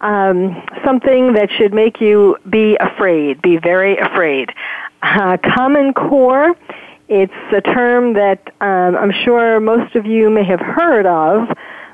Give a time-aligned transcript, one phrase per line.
[0.00, 4.50] um, something that should make you be afraid, be very afraid.
[5.02, 6.54] Uh, common core,
[7.08, 11.48] it's a term that um, I'm sure most of you may have heard of,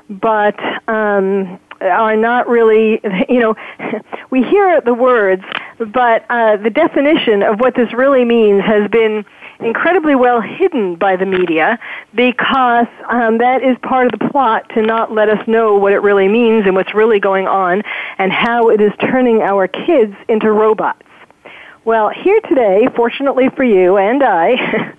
[0.09, 3.55] but um, are not really, you know,
[4.29, 5.43] we hear the words,
[5.79, 9.25] but uh, the definition of what this really means has been
[9.59, 11.79] incredibly well hidden by the media
[12.13, 15.99] because um, that is part of the plot to not let us know what it
[15.99, 17.83] really means and what's really going on
[18.17, 21.01] and how it is turning our kids into robots.
[21.85, 24.93] Well, here today, fortunately for you and I,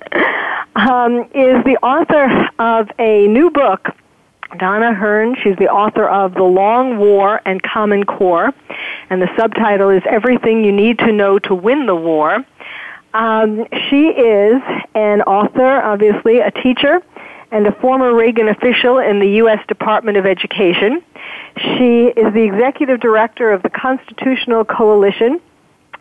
[0.75, 3.89] um, is the author of a new book
[4.57, 5.37] Donna Hearne.
[5.43, 8.55] She's the author of The Long War and Common Core,
[9.11, 12.45] and the subtitle is Everything You Need to Know to Win the War.
[13.15, 14.63] Um, she is
[14.95, 17.01] an author, obviously, a teacher,
[17.51, 19.59] and a former Reagan official in the U.S.
[19.67, 21.03] Department of Education.
[21.57, 25.41] She is the executive director of the Constitutional Coalition.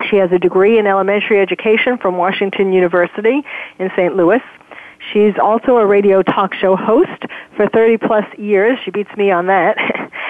[0.10, 3.42] She has a degree in elementary education from Washington University
[3.80, 4.16] in St.
[4.16, 4.42] Louis.
[5.14, 7.24] She's also a radio talk show host
[7.56, 8.78] for 30 plus years.
[8.84, 9.78] She beats me on that.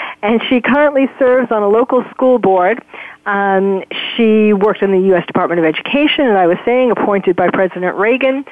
[0.21, 2.83] and she currently serves on a local school board
[3.25, 3.83] um,
[4.17, 5.25] she worked in the U.S.
[5.27, 8.43] Department of Education, and I was saying, appointed by President Reagan.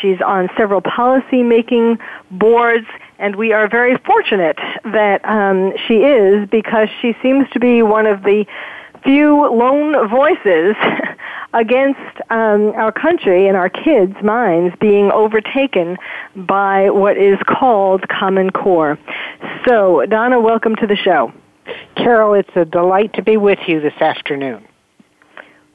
[0.00, 1.98] She's on several policy making
[2.30, 2.86] boards,
[3.18, 8.06] and we are very fortunate that um, she is because she seems to be one
[8.06, 8.44] of the
[9.02, 10.76] few lone voices
[11.54, 15.96] against um, our country and our kids' minds being overtaken
[16.36, 18.98] by what is called Common Core.
[19.66, 21.32] So, Donna, welcome to the show.
[21.96, 24.66] Carol, it's a delight to be with you this afternoon.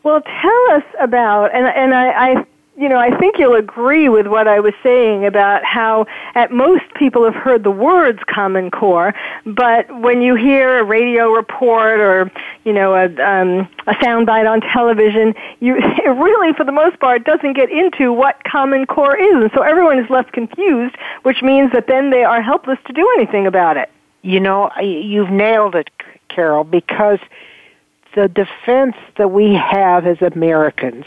[0.03, 2.45] Well, tell us about, and, and I, I,
[2.77, 6.85] you know, I think you'll agree with what I was saying about how at most
[6.95, 9.13] people have heard the words Common Core,
[9.45, 12.31] but when you hear a radio report or,
[12.63, 17.25] you know, a, um, a soundbite on television, you it really, for the most part,
[17.25, 21.73] doesn't get into what Common Core is, and so everyone is left confused, which means
[21.73, 23.89] that then they are helpless to do anything about it.
[24.21, 25.89] You know, you've nailed it,
[26.29, 27.19] Carol, because
[28.15, 31.05] the defense that we have as Americans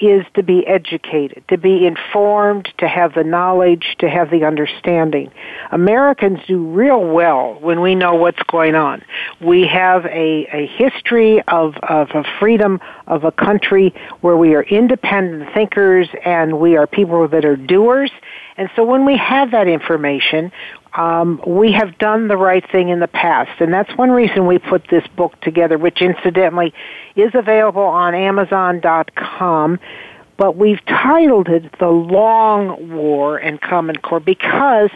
[0.00, 5.30] is to be educated, to be informed, to have the knowledge, to have the understanding.
[5.70, 9.02] Americans do real well when we know what's going on.
[9.40, 14.62] We have a, a history of, of a freedom of a country where we are
[14.62, 18.10] independent thinkers and we are people that are doers.
[18.56, 20.52] And so when we have that information,
[20.94, 23.60] um, we have done the right thing in the past.
[23.60, 26.72] And that's one reason we put this book together, which incidentally
[27.16, 29.80] is available on Amazon.com.
[30.36, 34.90] But we've titled it The Long War and Common Core because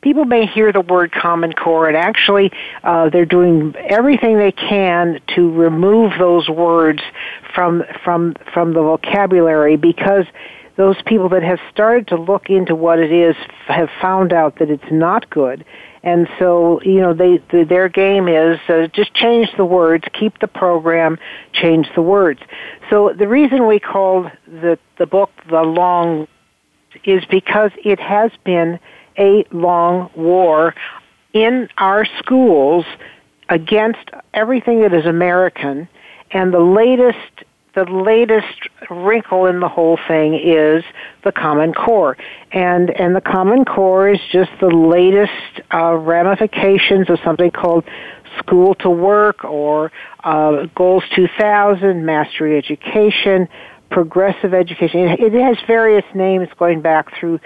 [0.00, 5.20] people may hear the word Common Core and actually uh, they're doing everything they can
[5.34, 7.02] to remove those words
[7.54, 10.24] from, from, from the vocabulary because
[10.76, 13.34] those people that have started to look into what it is
[13.66, 15.64] have found out that it's not good.
[16.04, 20.38] And so, you know, they, the, their game is uh, just change the words, keep
[20.38, 21.18] the program,
[21.52, 22.40] change the words.
[22.90, 26.28] So the reason we called the, the book The Long
[27.04, 28.78] is because it has been
[29.18, 30.74] a long war
[31.32, 32.84] in our schools
[33.48, 35.88] against everything that is American.
[36.30, 40.82] And the latest the latest wrinkle in the whole thing is
[41.22, 42.16] the Common Core.
[42.50, 47.84] And, and the Common Core is just the latest uh, ramifications of something called
[48.38, 49.92] School to Work or
[50.24, 53.48] uh, Goals 2000, Mastery Education,
[53.90, 55.00] Progressive Education.
[55.18, 57.38] It, has various names going back through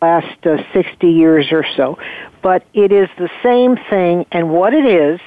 [0.00, 1.98] last uh, 60 years or so.
[2.42, 5.20] But it is the same thing, and what it is,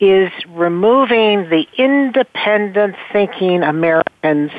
[0.00, 4.52] is removing the independent thinking Americans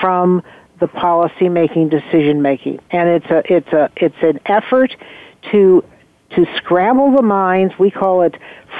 [0.00, 0.42] from
[0.80, 4.92] the policy making decision making and it's a it's a it's an effort
[5.52, 5.84] to
[6.30, 8.34] to scramble the minds we call it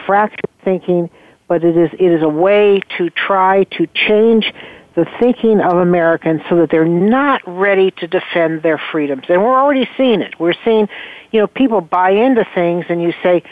[0.04, 1.08] fractured thinking
[1.46, 4.52] but it is it is a way to try to change
[4.94, 9.58] the thinking of Americans so that they're not ready to defend their freedoms and we're
[9.58, 10.88] already seeing it we're seeing
[11.30, 13.42] you know people buy into things and you say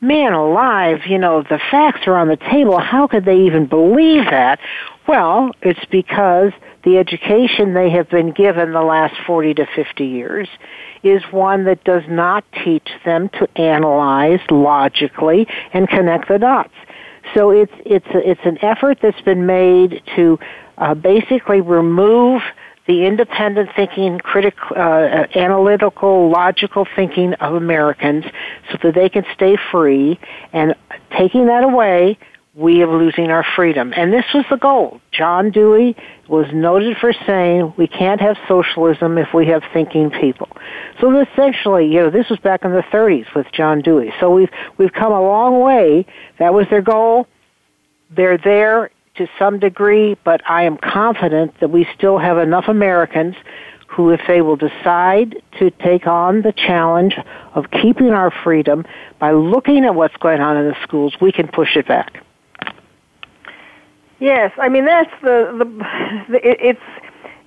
[0.00, 2.78] man alive, you know, the facts are on the table.
[2.78, 4.58] How could they even believe that?
[5.06, 6.52] Well, it's because
[6.84, 10.48] the education they have been given the last 40 to 50 years
[11.02, 16.74] is one that does not teach them to analyze logically and connect the dots.
[17.34, 20.38] So it's it's it's an effort that's been made to
[20.80, 22.42] uh, basically remove
[22.86, 28.24] the independent thinking, critical, uh, analytical, logical thinking of Americans
[28.72, 30.18] so that they can stay free.
[30.52, 30.74] And
[31.16, 32.18] taking that away,
[32.54, 33.92] we are losing our freedom.
[33.94, 35.00] And this was the goal.
[35.12, 35.94] John Dewey
[36.26, 40.48] was noted for saying we can't have socialism if we have thinking people.
[41.00, 44.12] So essentially, you know, this was back in the 30s with John Dewey.
[44.18, 46.06] So we've we've come a long way.
[46.38, 47.28] That was their goal.
[48.10, 48.90] They're there
[49.20, 53.36] to some degree, but I am confident that we still have enough Americans
[53.86, 57.16] who, if they will decide to take on the challenge
[57.54, 58.86] of keeping our freedom
[59.18, 62.24] by looking at what's going on in the schools, we can push it back.
[64.20, 65.64] Yes, I mean that's the the,
[66.32, 66.80] the it's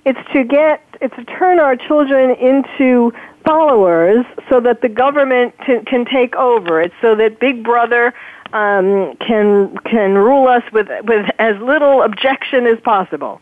[0.04, 3.12] it's to get it's to turn our children into
[3.44, 6.80] followers so that the government can, can take over.
[6.80, 8.12] It's so that Big Brother
[8.54, 13.40] um, can can rule us with with as little objection as possible.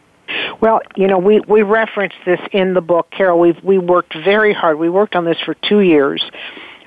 [0.61, 3.39] Well, you know, we we referenced this in the book, Carol.
[3.39, 4.79] We've we worked very hard.
[4.79, 6.25] We worked on this for two years.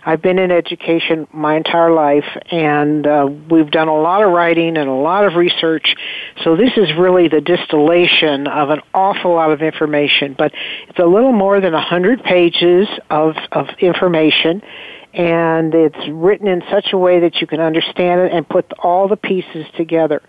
[0.07, 4.77] I've been in education my entire life, and uh, we've done a lot of writing
[4.77, 5.95] and a lot of research.
[6.43, 10.51] So this is really the distillation of an awful lot of information, but
[10.87, 14.61] it's a little more than a hundred pages of of information
[15.15, 19.07] and it's written in such a way that you can understand it and put all
[19.07, 20.21] the pieces together.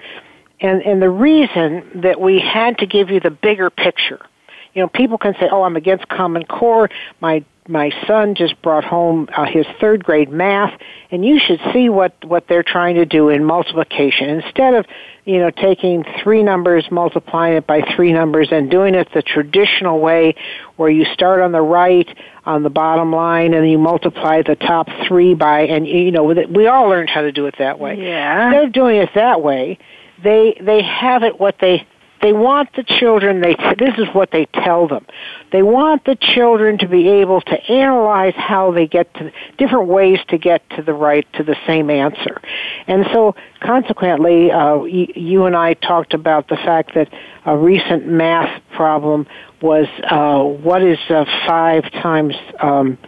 [0.61, 4.25] And and the reason that we had to give you the bigger picture,
[4.73, 6.89] you know, people can say, "Oh, I'm against Common Core.
[7.21, 10.79] My my son just brought home uh, his third grade math,
[11.11, 14.29] and you should see what what they're trying to do in multiplication.
[14.29, 14.87] Instead of
[15.27, 19.99] you know, taking three numbers, multiplying it by three numbers, and doing it the traditional
[19.99, 20.37] way
[20.77, 22.09] where you start on the right
[22.45, 26.69] on the bottom line and you multiply the top three by, and you know, we
[26.69, 28.01] all learned how to do it that way.
[28.01, 28.47] Yeah.
[28.47, 29.79] Instead of doing it that way,
[30.23, 31.85] they they have it what they
[32.27, 35.07] they want the children they this is what they tell them.
[35.53, 40.19] They want the children to be able to analyze how they get to different ways
[40.31, 42.43] to get to the right to the same answer.
[42.89, 47.13] And so consequently uh, you, you and i talked about the fact that
[47.45, 49.29] a recent math problem
[49.63, 52.99] was uh, what is uh, five times um,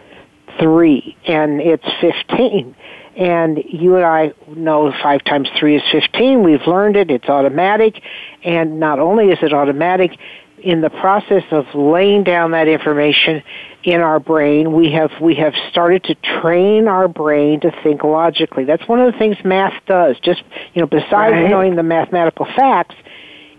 [0.61, 2.73] three and it's fifteen
[3.19, 6.41] and you and I know 5 times 3 is 15.
[6.41, 7.11] We've learned it.
[7.11, 8.01] It's automatic.
[8.43, 10.17] And not only is it automatic,
[10.63, 13.43] in the process of laying down that information
[13.83, 18.65] in our brain, we have we have started to train our brain to think logically.
[18.65, 20.17] That's one of the things math does.
[20.19, 20.41] Just
[20.73, 21.49] you know, besides right.
[21.49, 22.95] knowing the mathematical facts,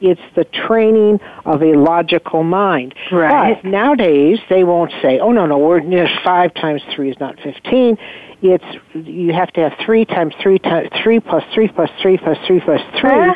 [0.01, 2.95] it's the training of a logical mind.
[3.13, 3.61] Right.
[3.63, 7.39] But nowadays they won't say, "Oh no, no, we're just five times three is not
[7.41, 7.99] fifteen
[8.43, 8.65] it's
[8.95, 12.61] you have to have three times three times three plus three plus three plus three
[12.61, 13.11] plus three.
[13.11, 13.35] Huh?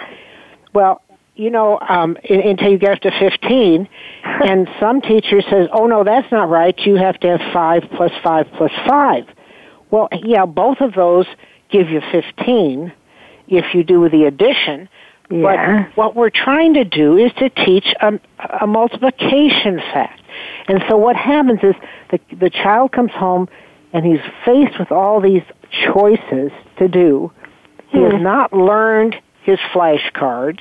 [0.72, 1.02] Well,
[1.36, 3.88] you know, um, in, until you get up to fifteen,
[4.24, 6.78] and some teacher says, "Oh no, that's not right.
[6.80, 9.24] You have to have five plus five plus five.
[9.90, 11.26] Well, yeah, both of those
[11.70, 12.92] give you fifteen
[13.46, 14.88] if you do the addition.
[15.30, 15.88] Yeah.
[15.88, 18.18] But what we're trying to do is to teach a,
[18.60, 20.20] a multiplication fact.
[20.68, 21.74] And so what happens is
[22.10, 23.48] the the child comes home
[23.92, 27.32] and he's faced with all these choices to do.
[27.88, 28.22] He has hmm.
[28.22, 30.60] not learned his flashcards,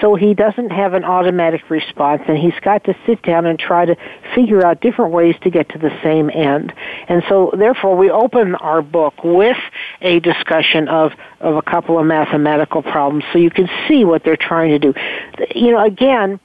[0.00, 3.84] so he doesn't have an automatic response, and he's got to sit down and try
[3.84, 3.96] to
[4.34, 6.72] figure out different ways to get to the same end.
[7.08, 9.56] And so, therefore, we open our book with
[10.00, 14.36] a discussion of, of a couple of mathematical problems so you can see what they're
[14.36, 14.94] trying to do.
[15.54, 16.40] You know, again,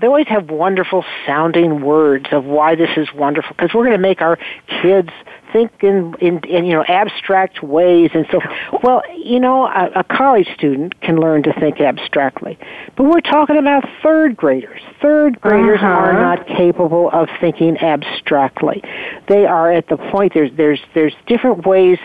[0.00, 3.98] they always have wonderful sounding words of why this is wonderful because we're going to
[3.98, 4.38] make our
[4.82, 5.10] kids
[5.52, 8.40] think in, in, in you know abstract ways and so
[8.82, 12.58] well you know a, a college student can learn to think abstractly
[12.96, 15.86] but we're talking about third graders third graders uh-huh.
[15.86, 18.82] are not capable of thinking abstractly
[19.28, 21.98] they are at the point there's there's there's different ways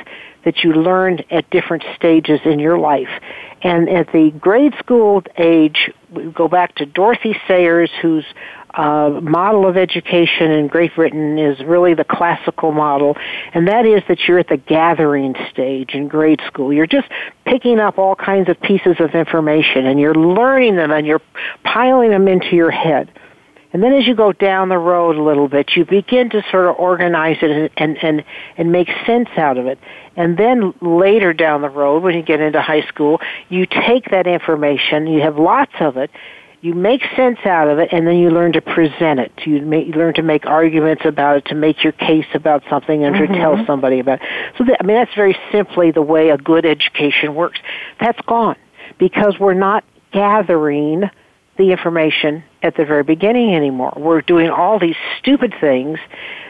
[0.45, 3.09] that you learned at different stages in your life.
[3.65, 8.23] And at the grade school age, we go back to Dorothy Sayers, whose
[8.75, 13.17] uh, model of education in Great Britain is really the classical model,
[13.55, 16.71] and that is that you're at the gathering stage in grade school.
[16.71, 17.07] You're just
[17.43, 21.23] picking up all kinds of pieces of information, and you're learning them, and you're
[21.63, 23.11] piling them into your head.
[23.75, 26.67] And then as you go down the road a little bit, you begin to sort
[26.69, 28.23] of organize it and, and,
[28.55, 29.77] and, make sense out of it.
[30.15, 34.27] And then later down the road, when you get into high school, you take that
[34.27, 36.09] information, you have lots of it,
[36.61, 39.33] you make sense out of it, and then you learn to present it.
[39.43, 43.03] You, make, you learn to make arguments about it, to make your case about something,
[43.03, 43.33] and mm-hmm.
[43.33, 43.65] to tell mm-hmm.
[43.65, 44.53] somebody about it.
[44.57, 47.59] So, that, I mean, that's very simply the way a good education works.
[47.99, 48.55] That's gone
[48.99, 51.09] because we're not gathering
[51.57, 53.93] the information at the very beginning anymore.
[53.95, 55.99] We're doing all these stupid things,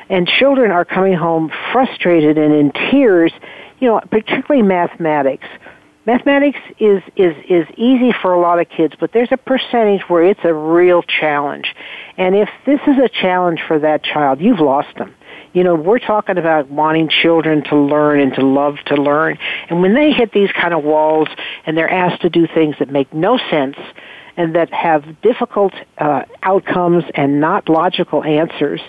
[0.10, 3.32] and children are coming home frustrated and in tears.
[3.80, 5.48] You know, particularly mathematics
[6.06, 10.24] mathematics is is is easy for a lot of kids, but there's a percentage where
[10.24, 11.76] it's a real challenge.
[12.18, 15.14] And if this is a challenge for that child, you've lost them.
[15.54, 19.38] You know, we're talking about wanting children to learn and to love to learn.
[19.70, 21.30] And when they hit these kind of walls
[21.66, 23.78] and they're asked to do things that make no sense
[24.38, 28.82] and that have difficult uh, outcomes and not logical answers,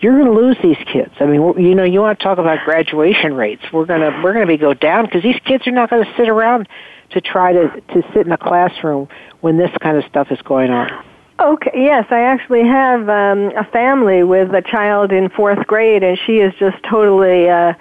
[0.00, 1.12] you're going to lose these kids.
[1.20, 3.62] I mean, you know, you want to talk about graduation rates.
[3.72, 6.04] We're going to we're going to be go down because these kids are not going
[6.04, 6.68] to sit around
[7.10, 9.08] to try to to sit in a classroom
[9.40, 11.04] when this kind of stuff is going on.
[11.40, 16.18] Okay, yes, I actually have um, a family with a child in fourth grade, and
[16.26, 17.74] she is just totally uh,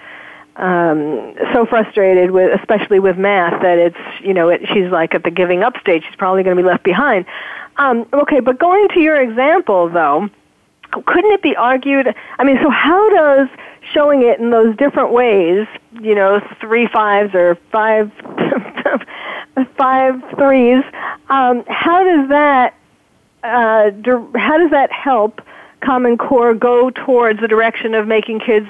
[0.58, 5.24] um, so frustrated with, especially with math, that it's you know it, she's like at
[5.24, 6.04] the giving up stage.
[6.06, 7.26] She's probably going to be left behind.
[7.78, 10.30] Um, okay, but going to your example though
[11.06, 12.14] couldn't it be argued?
[12.40, 13.50] I mean, so how does
[13.94, 15.68] showing it in those different ways,
[16.02, 18.12] you know, three fives or five
[19.78, 20.84] five threes,
[21.30, 22.74] um, how does that
[23.44, 23.92] uh,
[24.38, 25.42] how does that help
[25.82, 28.68] Common Core go towards the direction of making kids,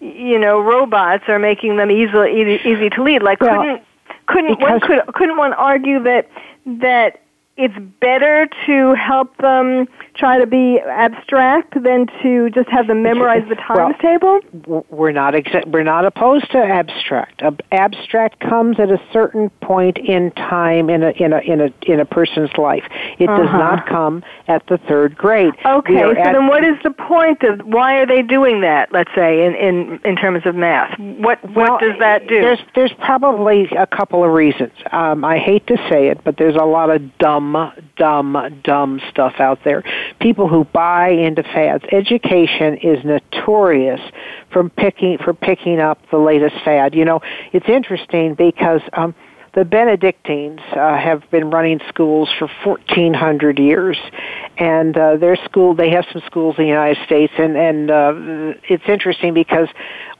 [0.00, 3.22] you know, robots are making them easy easy to lead?
[3.22, 3.82] Like, well, couldn't
[4.26, 6.28] couldn't one could couldn't one argue that
[6.66, 7.22] that
[7.58, 13.42] it's better to help them try to be abstract than to just have them memorize
[13.48, 14.84] the times well, table?
[14.90, 17.42] We're not exa- we're not opposed to abstract.
[17.72, 21.98] abstract comes at a certain point in time in a in a in a in
[21.98, 22.84] a person's life.
[23.18, 23.42] It uh-huh.
[23.42, 25.54] does not come at the third grade.
[25.66, 28.92] Okay, so at, then what is the point of why are they doing that?
[28.92, 32.40] Let's say in in in terms of math, what well, what does that do?
[32.40, 34.72] There's there's probably a couple of reasons.
[34.92, 39.00] Um, I hate to say it, but there's a lot of dumb dumb, dumb, dumb
[39.10, 39.82] stuff out there.
[40.20, 41.84] People who buy into fads.
[41.92, 44.00] Education is notorious
[44.52, 46.94] from picking for picking up the latest fad.
[46.94, 47.20] You know,
[47.52, 49.14] it's interesting because um,
[49.54, 53.98] the Benedictines uh, have been running schools for 1,400 years,
[54.56, 58.12] and uh, their school they have some schools in the United States, and and uh,
[58.68, 59.68] it's interesting because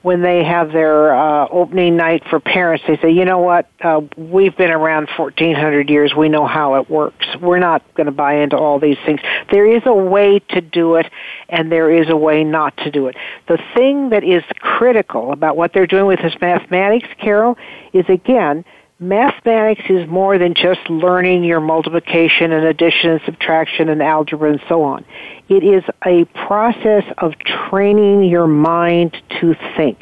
[0.03, 4.01] when they have their uh, opening night for parents, they say, you know what, uh,
[4.17, 7.27] we've been around 1,400 years, we know how it works.
[7.41, 9.21] We're not going to buy into all these things.
[9.51, 11.07] There is a way to do it,
[11.49, 13.17] and there is a way not to do it.
[13.49, 17.59] The thing that is critical about what they're doing with this mathematics, Carol,
[17.93, 18.65] is again
[19.01, 24.61] mathematics is more than just learning your multiplication and addition and subtraction and algebra and
[24.69, 25.05] so on.
[25.49, 30.01] It is a process of training your mind to think.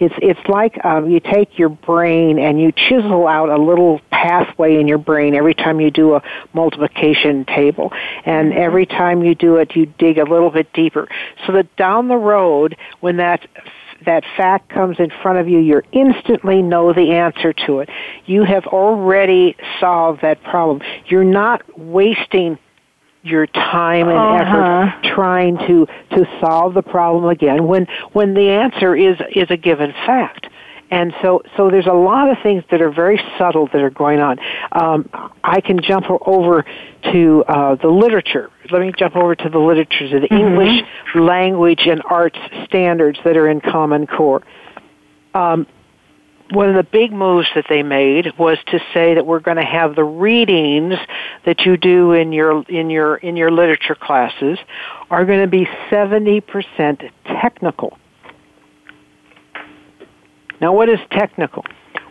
[0.00, 4.80] It's it's like um, you take your brain and you chisel out a little pathway
[4.80, 6.22] in your brain every time you do a
[6.54, 7.92] multiplication table,
[8.24, 8.60] and mm-hmm.
[8.60, 11.08] every time you do it, you dig a little bit deeper,
[11.46, 13.46] so that down the road, when that
[14.06, 17.88] that fact comes in front of you, you instantly know the answer to it.
[18.26, 20.82] You have already solved that problem.
[21.06, 22.58] You're not wasting
[23.22, 24.96] your time and uh-huh.
[24.96, 29.58] effort trying to to solve the problem again when when the answer is is a
[29.58, 30.46] given fact
[30.90, 34.20] and so so there's a lot of things that are very subtle that are going
[34.20, 34.38] on.
[34.72, 35.08] Um,
[35.44, 36.64] i can jump over
[37.12, 38.50] to uh, the literature.
[38.70, 40.36] Let me jump over to the literature to the mm-hmm.
[40.36, 44.42] english language and arts standards that are in common core.
[45.34, 45.66] Um,
[46.50, 49.64] one of the big moves that they made was to say that we're going to
[49.64, 50.94] have the readings
[51.44, 54.58] that you do in your in your in your literature classes
[55.10, 57.96] are going to be 70% technical
[60.60, 61.64] now, what is technical?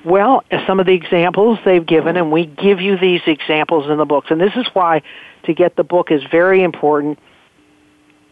[0.06, 4.06] Well, some of the examples they've given, and we give you these examples in the
[4.06, 5.02] books, and this is why
[5.44, 7.20] to get the book is very important.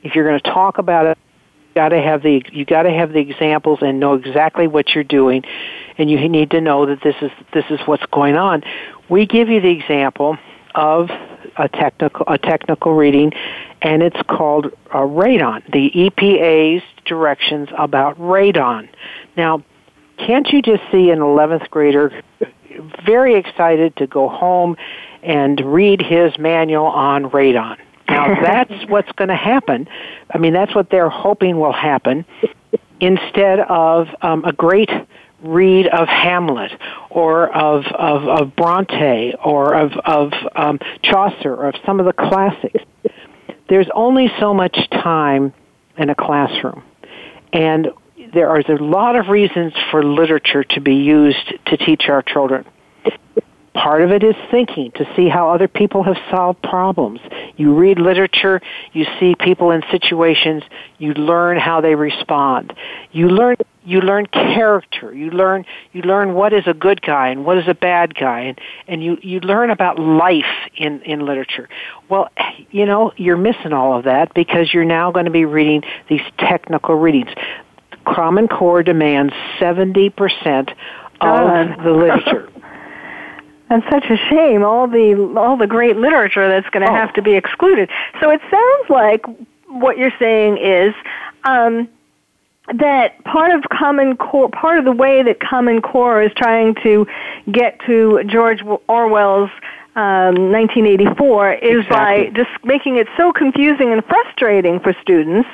[0.04, 1.18] If you're going to talk about it,
[1.76, 5.04] got to have the you got to have the examples and know exactly what you're
[5.04, 5.44] doing,
[5.98, 8.64] and you need to know that this is this is what's going on.
[9.10, 10.38] We give you the example
[10.74, 11.12] of
[11.58, 13.34] a technical a technical reading,
[13.82, 15.72] and it's called a radon.
[15.72, 18.90] The EPA's directions about radon.
[19.36, 19.64] Now
[20.18, 22.22] can't you just see an 11th grader
[23.06, 24.76] very excited to go home
[25.24, 27.78] and read his manual on radon?
[28.10, 29.88] Now that's what's going to happen.
[30.34, 32.26] I mean, that's what they're hoping will happen
[33.00, 34.90] instead of um, a great
[35.42, 36.72] read of Hamlet
[37.10, 42.14] or of, of, of Bronte or of, of um, Chaucer or of some of the
[42.14, 42.84] classics.
[43.70, 45.54] There's only so much time
[45.98, 46.84] in a classroom.
[47.54, 47.90] And
[48.34, 52.66] there are a lot of reasons for literature to be used to teach our children.
[53.74, 57.20] Part of it is thinking to see how other people have solved problems.
[57.58, 58.60] You read literature,
[58.92, 60.64] you see people in situations,
[60.98, 62.74] you learn how they respond.
[63.12, 63.56] You learn
[63.86, 65.14] you learn character.
[65.14, 68.42] You learn you learn what is a good guy and what is a bad guy
[68.42, 70.44] and, and you, you learn about life
[70.76, 71.70] in, in literature.
[72.10, 72.30] Well,
[72.72, 76.22] you know, you're missing all of that because you're now going to be reading these
[76.38, 77.30] technical readings.
[78.14, 80.74] Common Core demands 70%
[81.22, 82.50] of the literature.
[83.70, 84.64] That's such a shame.
[84.64, 86.96] All the all the great literature that's going to oh.
[86.96, 87.90] have to be excluded.
[88.22, 89.26] So it sounds like
[89.68, 90.96] what you're saying is
[91.44, 91.90] um,
[92.74, 97.08] that part of Common Core, part of the way that Common Core is trying to
[97.52, 99.52] get to George Orwell's
[99.98, 102.30] um, 1984 is exactly.
[102.30, 105.50] by just making it so confusing and frustrating for students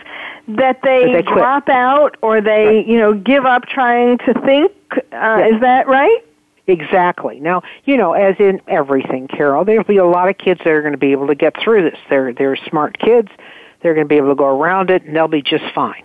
[0.47, 2.87] that they, they drop out or they, right.
[2.87, 4.71] you know, give up trying to think.
[4.91, 5.53] Uh, yes.
[5.55, 6.19] Is that right?
[6.67, 7.39] Exactly.
[7.39, 10.81] Now, you know, as in everything, Carol, there'll be a lot of kids that are
[10.81, 11.99] going to be able to get through this.
[12.09, 13.29] They're they're smart kids.
[13.81, 16.03] They're going to be able to go around it, and they'll be just fine.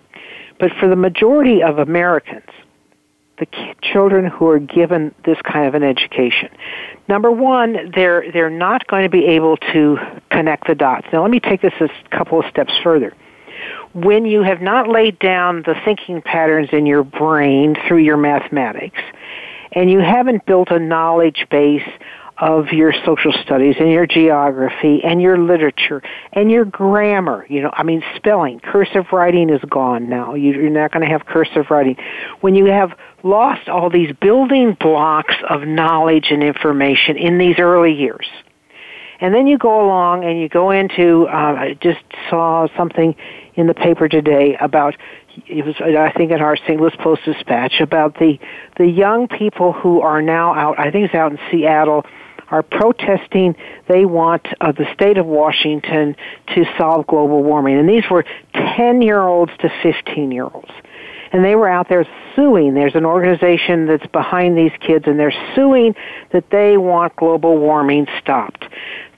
[0.58, 2.48] But for the majority of Americans,
[3.38, 3.46] the
[3.82, 6.48] children who are given this kind of an education,
[7.06, 9.98] number one, they're they're not going to be able to
[10.30, 11.06] connect the dots.
[11.12, 13.14] Now, let me take this a couple of steps further
[14.04, 19.00] when you have not laid down the thinking patterns in your brain through your mathematics,
[19.72, 21.88] and you haven't built a knowledge base
[22.40, 26.00] of your social studies and your geography and your literature
[26.32, 27.44] and your grammar.
[27.48, 30.34] You know, I mean, spelling, cursive writing is gone now.
[30.34, 31.96] You're not going to have cursive writing.
[32.40, 32.92] When you have
[33.24, 38.26] lost all these building blocks of knowledge and information in these early years,
[39.20, 41.98] and then you go along and you go into, uh, I just
[42.30, 43.16] saw something
[43.58, 44.96] in the paper today about
[45.46, 46.80] it was I think in our St.
[46.80, 48.38] Louis Post Dispatch about the
[48.76, 50.78] the young people who are now out.
[50.78, 52.06] I think it's out in Seattle
[52.50, 53.56] are protesting.
[53.88, 56.16] They want uh, the state of Washington
[56.54, 60.70] to solve global warming, and these were ten year olds to fifteen year olds.
[61.30, 62.72] And they were out there suing.
[62.72, 65.94] There's an organization that's behind these kids, and they're suing
[66.32, 68.64] that they want global warming stopped.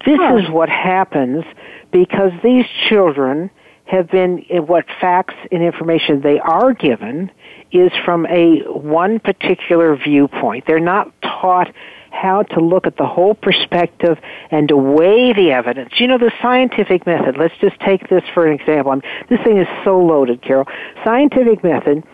[0.05, 0.39] This huh.
[0.39, 1.45] is what happens
[1.93, 3.51] because these children
[3.91, 7.31] have been what facts and information they are given
[7.73, 10.65] is from a one particular viewpoint.
[10.67, 11.75] They're not taught
[12.11, 14.19] how to look at the whole perspective
[14.51, 15.93] and to weigh the evidence.
[15.99, 18.93] You know, the scientific method, let's just take this for an example.
[18.93, 20.67] I mean, this thing is so loaded, Carol.
[21.05, 22.05] Scientific method,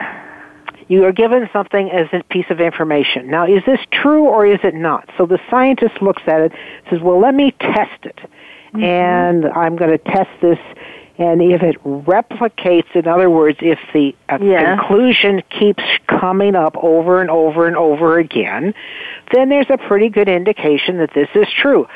[0.88, 3.28] you are given something as a piece of information.
[3.28, 5.08] Now, is this true or is it not?
[5.18, 6.52] So the scientist looks at it,
[6.90, 8.18] says, well, let me test it.
[8.68, 8.84] Mm-hmm.
[8.84, 10.58] And I'm going to test this
[11.18, 14.76] and if it replicates, in other words, if the uh, yeah.
[14.76, 18.74] conclusion keeps coming up over and over and over again,
[19.32, 21.88] then there's a pretty good indication that this is true.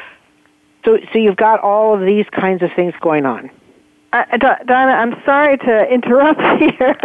[0.85, 3.51] So, so you've got all of these kinds of things going on.
[4.13, 6.97] Uh, Donna, I'm sorry to interrupt here.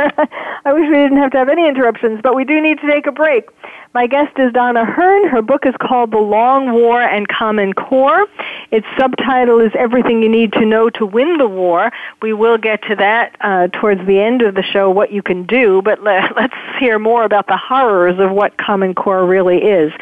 [0.66, 3.06] I wish we didn't have to have any interruptions, but we do need to take
[3.06, 3.48] a break.
[3.94, 5.30] My guest is Donna Hearne.
[5.30, 8.26] Her book is called The Long War and Common Core.
[8.72, 11.92] Its subtitle is Everything You Need to Know to Win the War.
[12.24, 15.46] We will get to that uh, towards the end of the show, what you can
[15.46, 19.94] do, but let, let's hear more about the horrors of what Common Core really is.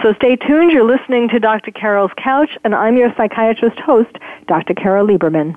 [0.00, 0.70] So stay tuned.
[0.70, 1.72] You're listening to Dr.
[1.72, 4.74] Carol's Couch, and I'm your psychiatrist host, Dr.
[4.74, 5.56] Carol Lieberman.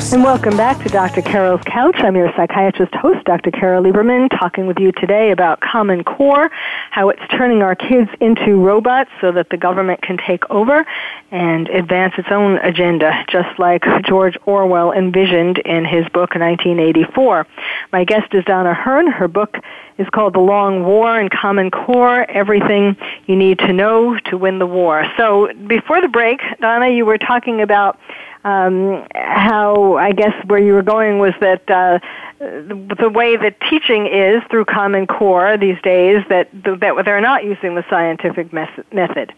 [0.00, 1.20] And welcome back to Dr.
[1.20, 1.94] Carol's Couch.
[1.98, 3.50] I'm your psychiatrist host, Dr.
[3.50, 6.50] Carol Lieberman, talking with you today about Common Core,
[6.90, 10.84] how it's turning our kids into robots so that the government can take over
[11.30, 17.46] and advance its own agenda, just like George Orwell envisioned in his book 1984.
[17.92, 19.06] My guest is Donna Hearne.
[19.06, 19.58] Her book
[20.00, 24.58] is called The Long War and Common Core, Everything You Need to Know to Win
[24.58, 25.04] the War.
[25.16, 27.98] So before the break, Donna, you were talking about
[28.42, 31.98] um, how I guess where you were going was that uh,
[32.38, 37.44] the, the way that teaching is through Common Core these days that that they're not
[37.44, 39.34] using the scientific method.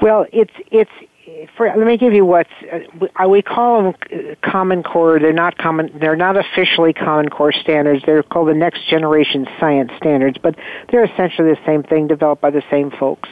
[0.00, 0.90] Well, it's it's
[1.56, 5.18] for, let me give you what's uh, we call them uh, Common Core.
[5.18, 5.90] They're not common.
[5.98, 8.02] They're not officially Common Core standards.
[8.04, 10.56] They're called the Next Generation Science Standards, but
[10.90, 13.28] they're essentially the same thing, developed by the same folks.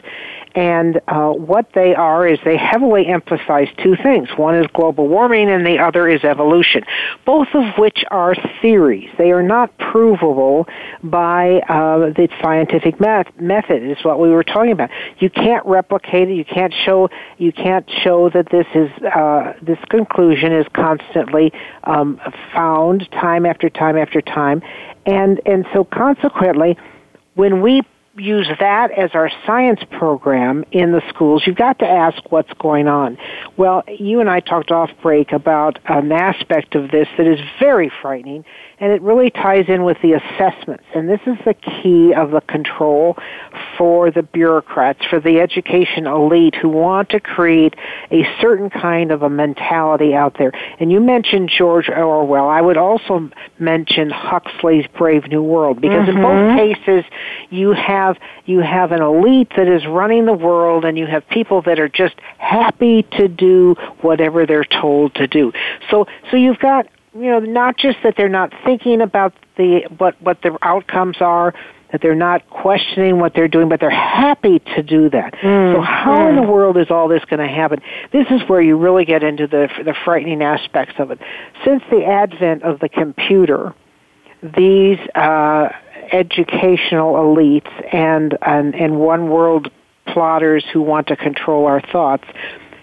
[0.55, 4.29] And uh, what they are is they heavily emphasize two things.
[4.37, 6.85] One is global warming, and the other is evolution.
[7.25, 9.11] Both of which are theories.
[9.19, 10.67] They are not provable
[11.03, 13.83] by uh, the scientific met- method.
[13.83, 14.91] Is what we were talking about.
[15.19, 16.35] You can't replicate it.
[16.35, 17.11] You can't show.
[17.37, 21.53] You can't show that this is uh, this conclusion is constantly
[21.85, 22.21] um,
[22.53, 24.63] found time after time after time,
[25.07, 26.77] and and so consequently,
[27.35, 27.83] when we
[28.19, 32.89] use that as our science program in the schools, you've got to ask what's going
[32.89, 33.19] on.
[33.57, 37.93] Well, you and I talked off break about an aspect of this that is very
[38.03, 38.45] frightening,
[38.81, 40.85] and it really ties in with the assessments.
[40.95, 43.17] And this is the key of the control
[43.77, 47.75] for the bureaucrats, for the education elite who want to create
[48.11, 50.53] a certain kind of a mentality out there.
[50.81, 52.49] And you mentioned George Orwell.
[52.49, 56.17] I would also mention Huxley's Brave New World because Mm-hmm.
[56.17, 57.05] in both cases
[57.51, 58.08] you have
[58.47, 61.89] you have an elite that is running the world and you have people that are
[61.89, 65.53] just happy to do whatever they're told to do.
[65.91, 70.21] So so you've got you know not just that they're not thinking about the what
[70.23, 71.55] what the outcomes are
[71.91, 75.35] that they're not questioning what they're doing but they're happy to do that.
[75.75, 77.81] So how in the world is all this going to happen?
[78.13, 81.19] This is where you really get into the the frightening aspects of it.
[81.65, 83.75] Since the advent of the computer,
[84.43, 85.71] these uh,
[86.13, 89.71] educational elites and, and and one world
[90.07, 92.25] plotters who want to control our thoughts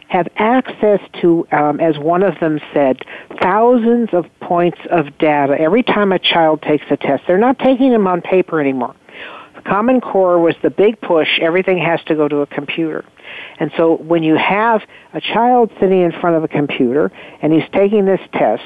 [0.08, 3.02] have access to, um, as one of them said,
[3.42, 7.24] thousands of points of data every time a child takes a test.
[7.28, 8.96] They're not taking them on paper anymore.
[9.66, 11.40] Common Core was the big push.
[11.42, 13.04] Everything has to go to a computer.
[13.60, 14.84] And so when you have
[15.14, 17.12] a child sitting in front of a computer
[17.42, 18.64] and he's taking this test,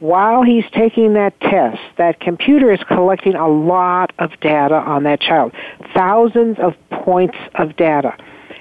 [0.00, 5.20] while he's taking that test, that computer is collecting a lot of data on that
[5.20, 5.52] child.
[5.94, 8.16] Thousands of points of data.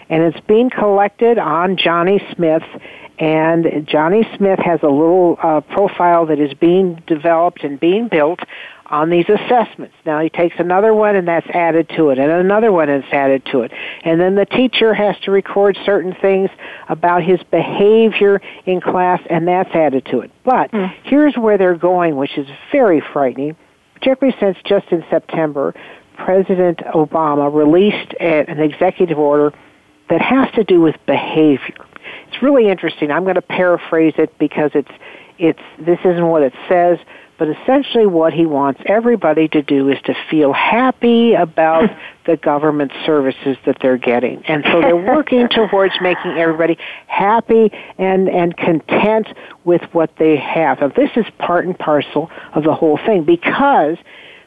[0.09, 2.63] And it's being collected on Johnny Smith
[3.19, 8.39] and Johnny Smith has a little uh, profile that is being developed and being built
[8.87, 9.95] on these assessments.
[10.05, 13.45] Now he takes another one and that's added to it, and another one is added
[13.51, 13.71] to it.
[14.03, 16.49] And then the teacher has to record certain things
[16.89, 20.31] about his behavior in class, and that's added to it.
[20.43, 20.85] But hmm.
[21.03, 23.55] here's where they're going, which is very frightening,
[23.93, 25.73] particularly since just in September,
[26.17, 29.53] President Obama released an executive order
[30.09, 31.85] that has to do with behavior.
[32.27, 33.11] It's really interesting.
[33.11, 34.91] I'm going to paraphrase it because it's
[35.39, 36.99] it's this isn't what it says,
[37.43, 41.89] but essentially what he wants everybody to do is to feel happy about
[42.25, 44.41] the government services that they're getting.
[44.45, 46.77] And so they're working towards making everybody
[47.07, 49.27] happy and and content
[49.65, 50.79] with what they have.
[50.79, 53.97] Now this is part and parcel of the whole thing because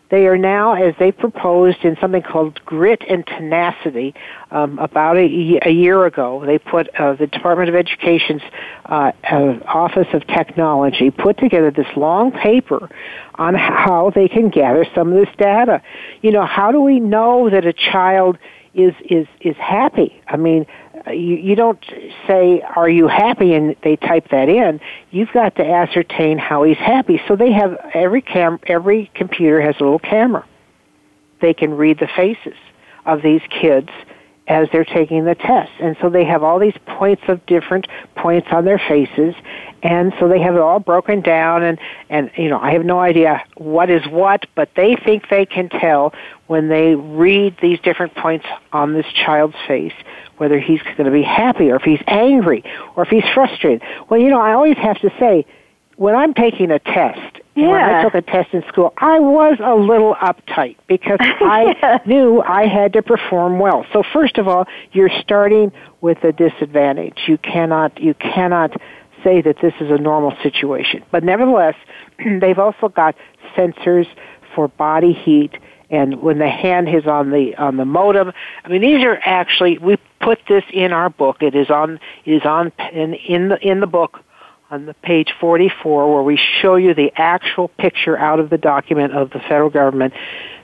[0.08, 4.14] they are now, as they proposed in something called Grit and Tenacity,
[4.52, 8.42] um, about a, a, year ago, they put uh, the Department of Education's
[8.84, 12.88] uh, uh, Office of Technology put together this long paper
[13.34, 15.82] on how they can gather some of this data.
[16.22, 18.38] You know, how do we know that a child
[18.74, 20.22] is is is happy?
[20.28, 20.66] I mean,
[21.08, 21.82] you, you don't
[22.26, 24.80] say, "Are you happy?" and they type that in.
[25.10, 27.20] You've got to ascertain how he's happy.
[27.28, 30.44] So they have every cam every computer has a little camera.
[31.40, 32.56] They can read the faces
[33.04, 33.90] of these kids
[34.48, 35.72] as they're taking the test.
[35.80, 39.34] And so they have all these points of different points on their faces
[39.82, 41.78] and so they have it all broken down and
[42.08, 45.68] and you know I have no idea what is what, but they think they can
[45.68, 46.12] tell
[46.46, 49.92] when they read these different points on this child's face
[50.38, 52.62] whether he's going to be happy or if he's angry
[52.94, 53.82] or if he's frustrated.
[54.08, 55.46] Well, you know, I always have to say
[55.96, 57.70] when I'm taking a test, yeah.
[57.70, 61.98] when I took a test in school, I was a little uptight because I yeah.
[62.06, 63.84] knew I had to perform well.
[63.92, 67.18] So first of all, you're starting with a disadvantage.
[67.26, 68.72] You cannot you cannot
[69.24, 71.02] say that this is a normal situation.
[71.10, 71.74] But nevertheless,
[72.40, 73.16] they've also got
[73.56, 74.06] sensors
[74.54, 75.52] for body heat
[75.90, 78.32] and when the hand is on the on the modem
[78.64, 82.32] i mean these are actually we put this in our book it is on it
[82.32, 84.20] is on in in the in the book
[84.70, 89.12] on the page 44 where we show you the actual picture out of the document
[89.14, 90.12] of the federal government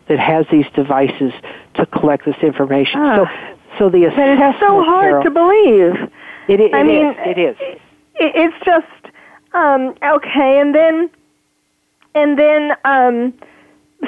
[0.08, 1.32] that has these devices
[1.74, 3.16] to collect this information Ah.
[3.16, 3.26] so
[3.78, 6.10] so the But it's so hard Carol, to believe.
[6.48, 7.80] it, it, I it mean, is, it is it,
[8.34, 8.86] it's just
[9.54, 11.10] um, okay, and then
[12.14, 13.32] and then um,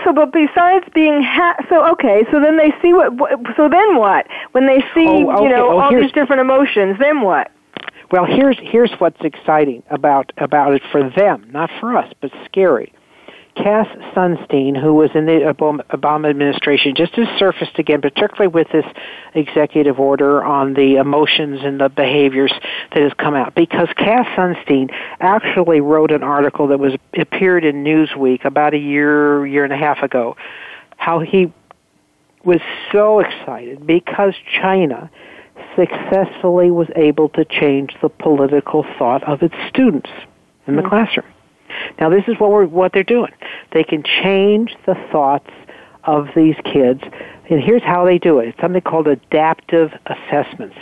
[0.05, 3.97] so but besides being ha- so okay, so then they see what, what so then
[3.97, 5.45] what when they see Oh, okay.
[5.45, 7.51] you know Oh, all these different emotions, then what?
[8.11, 12.93] Well, here's here's what's exciting about about it for them, not for us, but scary.
[13.57, 18.85] Cass Sunstein, who was in the Obama administration, just has surfaced again, particularly with this
[19.35, 22.53] executive order on the emotions and the behaviors
[22.93, 23.55] that has come out.
[23.55, 29.47] Because Cass Sunstein actually wrote an article that was appeared in Newsweek about a year
[29.47, 30.37] year and a half ago,
[30.97, 31.53] how he
[32.45, 32.61] was
[32.93, 35.11] so excited because China
[35.77, 40.11] successfully was able to change the political thought of its students
[40.67, 41.27] in the classroom.
[41.99, 43.33] Now, this is what we're what they're doing.
[43.73, 45.51] They can change the thoughts
[46.05, 47.01] of these kids,
[47.51, 48.49] and here's how they do it.
[48.49, 50.77] It's something called adaptive assessments.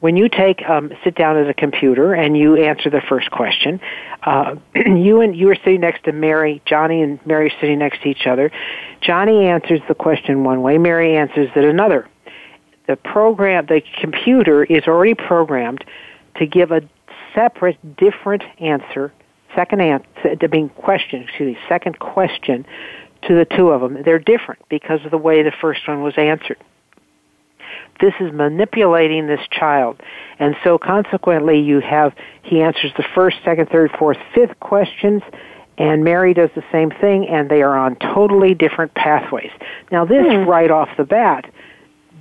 [0.00, 3.80] When you take um, sit down at a computer and you answer the first question,
[4.22, 8.02] uh, you and you are sitting next to Mary, Johnny, and Mary are sitting next
[8.02, 8.52] to each other.
[9.00, 12.06] Johnny answers the question one way, Mary answers it another
[12.86, 15.84] the program, the computer is already programmed
[16.36, 16.82] to give a
[17.34, 19.12] separate, different answer,
[19.54, 22.66] second answer, to being question, excuse me, second question
[23.22, 24.02] to the two of them.
[24.02, 26.58] They're different because of the way the first one was answered.
[28.00, 30.00] This is manipulating this child.
[30.38, 35.22] And so consequently you have, he answers the first, second, third, fourth, fifth questions,
[35.78, 39.50] and Mary does the same thing, and they are on totally different pathways.
[39.90, 40.48] Now this hmm.
[40.48, 41.50] right off the bat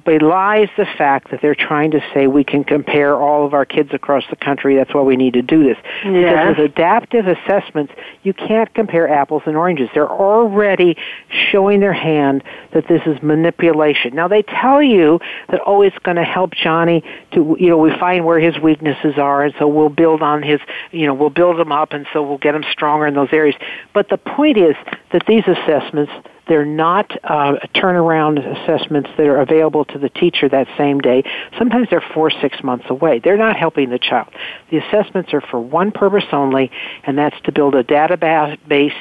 [0.05, 3.89] belies the fact that they're trying to say we can compare all of our kids
[3.93, 4.75] across the country.
[4.75, 5.77] That's why we need to do this.
[6.03, 6.11] Yeah.
[6.11, 9.89] Because with adaptive assessments, you can't compare apples and oranges.
[9.93, 10.97] They're already
[11.51, 14.15] showing their hand that this is manipulation.
[14.15, 17.91] Now they tell you that, oh, it's going to help Johnny to, you know, we
[17.97, 20.59] find where his weaknesses are and so we'll build on his,
[20.91, 23.55] you know, we'll build him up and so we'll get him stronger in those areas.
[23.93, 24.75] But the point is
[25.11, 26.11] that these assessments,
[26.47, 31.23] they're not uh, turnaround assessments that are available to the teacher that same day.
[31.57, 33.19] Sometimes they're four, six months away.
[33.19, 34.33] They're not helping the child.
[34.69, 36.71] The assessments are for one purpose only,
[37.03, 38.95] and that's to build a database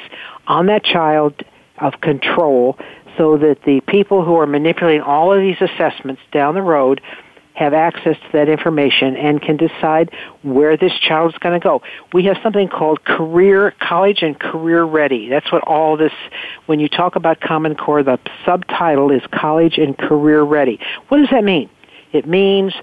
[0.47, 1.43] on that child
[1.77, 2.77] of control
[3.17, 7.01] so that the people who are manipulating all of these assessments down the road
[7.53, 10.11] have access to that information and can decide
[10.41, 11.81] where this child is going to go.
[12.11, 15.29] We have something called career college and career ready.
[15.29, 16.13] That's what all this
[16.65, 20.79] when you talk about common core the subtitle is college and career ready.
[21.09, 21.69] What does that mean?
[22.11, 22.73] It means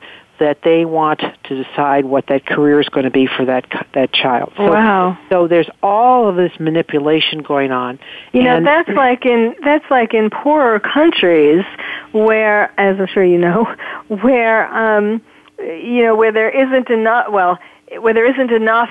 [0.41, 4.13] that they want to decide what that career is going to be for that that
[4.13, 4.53] child.
[4.57, 5.19] So, Wow.
[5.29, 7.99] So there's all of this manipulation going on.
[8.33, 11.65] You know, that's like in that's like in poorer countries
[12.13, 13.65] where, as I'm sure you know,
[14.09, 15.23] where um,
[15.59, 17.27] you know where there isn't enough.
[17.31, 17.59] Well,
[17.99, 18.91] where there isn't enough,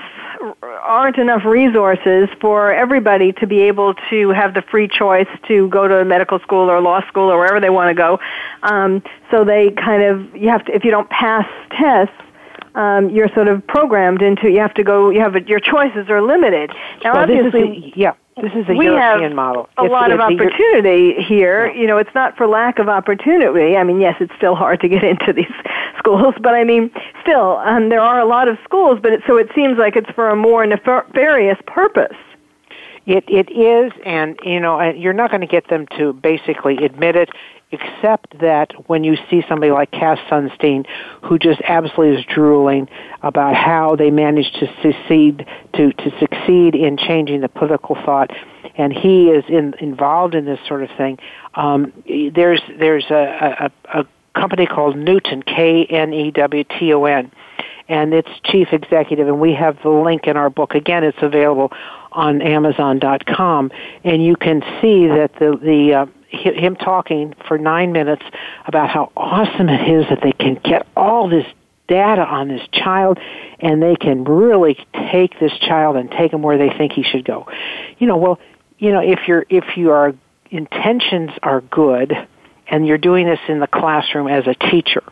[0.62, 5.88] aren't enough resources for everybody to be able to have the free choice to go
[5.88, 8.18] to medical school or law school or wherever they want to go.
[8.62, 12.14] Um, so they kind of you have to if you don't pass tests.
[12.72, 15.10] Um, you're sort of programmed into you have to go.
[15.10, 16.70] You have your choices are limited.
[17.02, 18.12] Now, well, this is obviously, yeah.
[18.36, 19.68] This is a we European have model.
[19.76, 21.66] A It's- lot of a Euro- opportunity here.
[21.66, 21.80] Yeah.
[21.80, 23.76] You know, it's not for lack of opportunity.
[23.76, 25.52] I mean, yes, it's still hard to get into these
[25.98, 26.90] schools, but I mean,
[27.22, 28.98] still, um, there are a lot of schools.
[29.02, 32.16] But it, so it seems like it's for a more nefarious purpose.
[33.06, 37.16] It it is, and you know, you're not going to get them to basically admit
[37.16, 37.30] it,
[37.72, 40.86] except that when you see somebody like Cass Sunstein,
[41.22, 42.88] who just absolutely is drooling
[43.22, 48.30] about how they managed to succeed to to succeed in changing the political thought,
[48.76, 51.18] and he is in, involved in this sort of thing.
[51.54, 54.06] Um, there's there's a, a, a
[54.38, 57.32] company called Knewton K N E W T O N
[57.88, 60.76] and its chief executive, and we have the link in our book.
[60.76, 61.72] Again, it's available
[62.12, 63.70] on Amazon.com,
[64.04, 68.22] and you can see that the the uh, him talking for nine minutes
[68.66, 71.46] about how awesome it is that they can get all this
[71.88, 73.18] data on this child,
[73.58, 74.78] and they can really
[75.10, 77.48] take this child and take him where they think he should go.
[77.98, 78.38] You know, well,
[78.78, 80.14] you know, if your if your
[80.50, 82.14] intentions are good,
[82.68, 85.02] and you're doing this in the classroom as a teacher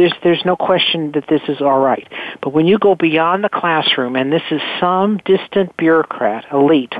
[0.00, 2.08] there's there's no question that this is all right.
[2.40, 6.94] But when you go beyond the classroom and this is some distant bureaucrat, elite,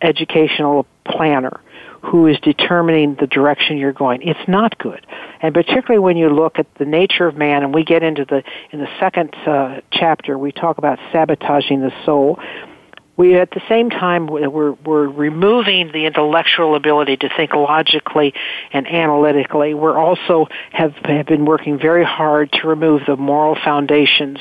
[0.00, 1.60] educational planner
[2.00, 5.06] who is determining the direction you're going, it's not good.
[5.40, 8.42] And particularly when you look at the nature of man, and we get into the
[8.72, 12.40] in the second uh, chapter, we talk about sabotaging the soul
[13.16, 18.32] we at the same time we're we're removing the intellectual ability to think logically
[18.72, 19.74] and analytically.
[19.74, 24.38] We're also have have been working very hard to remove the moral foundations.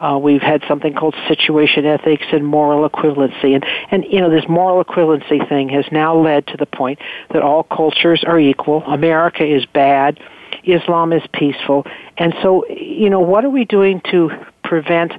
[0.00, 4.48] Uh, we've had something called situation ethics and moral equivalency, and and you know this
[4.48, 6.98] moral equivalency thing has now led to the point
[7.32, 8.82] that all cultures are equal.
[8.84, 10.18] America is bad.
[10.64, 14.30] Islam is peaceful, and so you know what are we doing to
[14.64, 15.12] prevent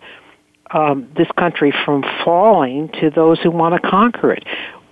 [0.71, 4.43] um, this country from falling to those who want to conquer it.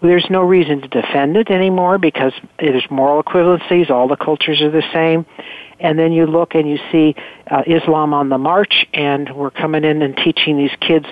[0.01, 3.89] There's no reason to defend it anymore because there's moral equivalencies.
[3.89, 5.25] All the cultures are the same.
[5.79, 7.15] And then you look and you see
[7.49, 11.05] uh, Islam on the march, and we're coming in and teaching these kids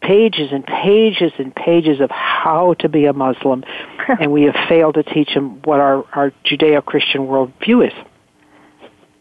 [0.00, 3.64] pages and pages and pages of how to be a Muslim,
[4.20, 7.94] and we have failed to teach them what our, our Judeo-Christian worldview is.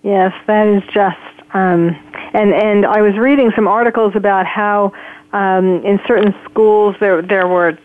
[0.03, 1.34] Yes, that is just.
[1.55, 1.95] Um,
[2.33, 4.91] and and I was reading some articles about how
[5.31, 7.79] um, in certain schools there there were.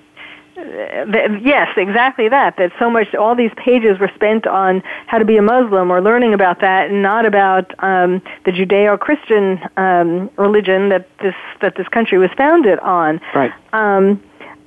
[0.58, 2.56] Uh, yes, exactly that.
[2.58, 6.02] That so much, all these pages were spent on how to be a Muslim or
[6.02, 11.86] learning about that, and not about um, the Judeo-Christian um, religion that this that this
[11.88, 13.20] country was founded on.
[13.34, 13.52] Right.
[13.72, 14.20] Um,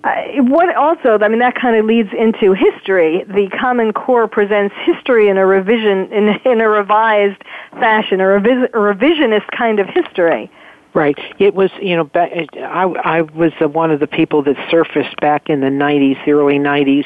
[0.03, 3.23] I- what also, I mean, that kind of leads into history.
[3.27, 8.65] The Common Core presents history in a revision, in, in a revised fashion, a, revis,
[8.65, 10.51] a revisionist kind of history.
[10.93, 11.17] Right.
[11.39, 15.49] It was, you know, I, I was uh, one of the people that surfaced back
[15.49, 17.05] in the 90s, the early 90s,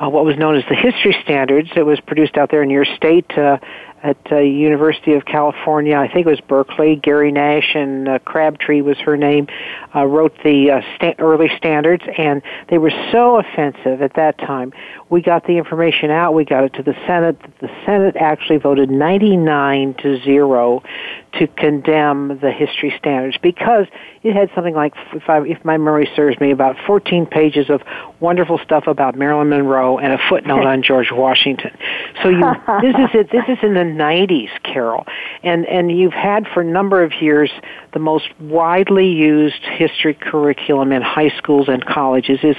[0.00, 1.68] uh, what was known as the History Standards.
[1.76, 3.58] It was produced out there in your state uh,
[4.02, 5.96] at uh, University of California.
[5.96, 6.96] I think it was Berkeley.
[6.96, 9.48] Gary Nash and uh, Crabtree was her name.
[9.94, 14.72] Uh, wrote the uh, sta- early standards, and they were so offensive at that time.
[15.10, 16.34] We got the information out.
[16.34, 17.38] We got it to the Senate.
[17.60, 20.82] The Senate actually voted 99 to zero
[21.34, 23.86] to condemn the history standards because
[24.22, 27.82] it had something like, if, I, if my memory serves me, about 14 pages of
[28.20, 31.70] wonderful stuff about Marilyn Monroe and a footnote on George Washington.
[32.22, 32.40] So you,
[32.82, 33.30] this is it.
[33.30, 35.06] This is in the 90s, Carol,
[35.42, 37.50] and and you've had for a number of years
[37.92, 42.56] the most widely used history curriculum in high schools and colleges is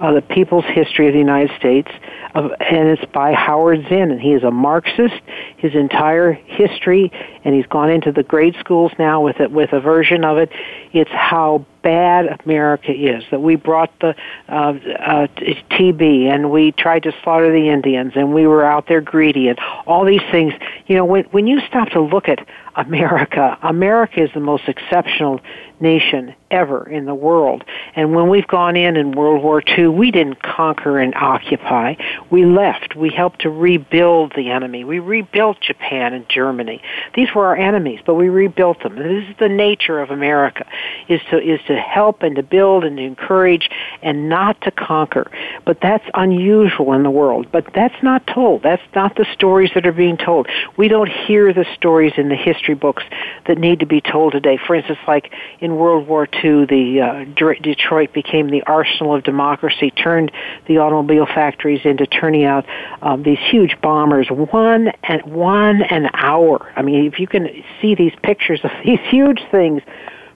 [0.00, 1.90] uh, the People's History of the United States,
[2.34, 5.14] uh, and it's by Howard Zinn, and he is a Marxist.
[5.56, 7.10] His entire history,
[7.44, 10.50] and he's gone into the grade schools now with it with a version of it.
[10.92, 13.24] It's how bad America is.
[13.30, 14.14] That we brought the
[14.48, 19.00] uh, uh, TB and we tried to slaughter the Indians and we were out there
[19.00, 20.52] greedy and all these things.
[20.86, 25.40] You know, when when you stop to look at America, America is the most exceptional
[25.80, 27.64] nation ever in the world.
[27.96, 31.94] And when we've gone in in World War II, we didn't conquer and occupy.
[32.30, 32.96] We left.
[32.96, 34.84] We helped to rebuild the enemy.
[34.84, 36.82] We rebuilt Japan and Germany.
[37.14, 38.96] These were our enemies, but we rebuilt them.
[38.96, 40.66] This is the nature of America,
[41.08, 43.70] is to, is to help and to build and to encourage
[44.02, 45.30] and not to conquer.
[45.64, 47.46] But that's unusual in the world.
[47.50, 48.62] But that's not told.
[48.62, 50.48] That's not the stories that are being told.
[50.76, 53.02] We don't hear the stories in the history books
[53.46, 54.58] that need to be told today.
[54.66, 57.24] For instance, like in World War II, the uh,
[57.62, 60.32] Detroit became the arsenal of democracy, turned
[60.66, 62.66] the automobile factories into turning out
[63.02, 66.72] um, these huge bombers one and one an hour.
[66.76, 67.48] I mean, if you can
[67.80, 69.82] see these pictures of these huge things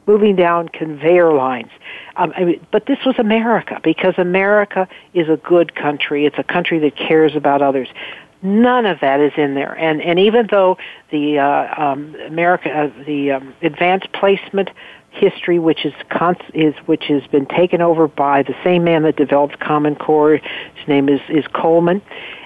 [0.07, 1.71] moving down conveyor lines.
[2.17, 6.27] Um, I mean, but this was America because America is a good country.
[6.27, 7.89] It's a country that cares about others.
[8.43, 10.77] None of that is in there, and and even though
[11.11, 14.69] the uh, um, America uh, the um, advanced placement
[15.15, 15.95] history, which is
[16.53, 20.37] is which has been taken over by the same man that developed Common Core.
[20.37, 22.03] His name is is Coleman,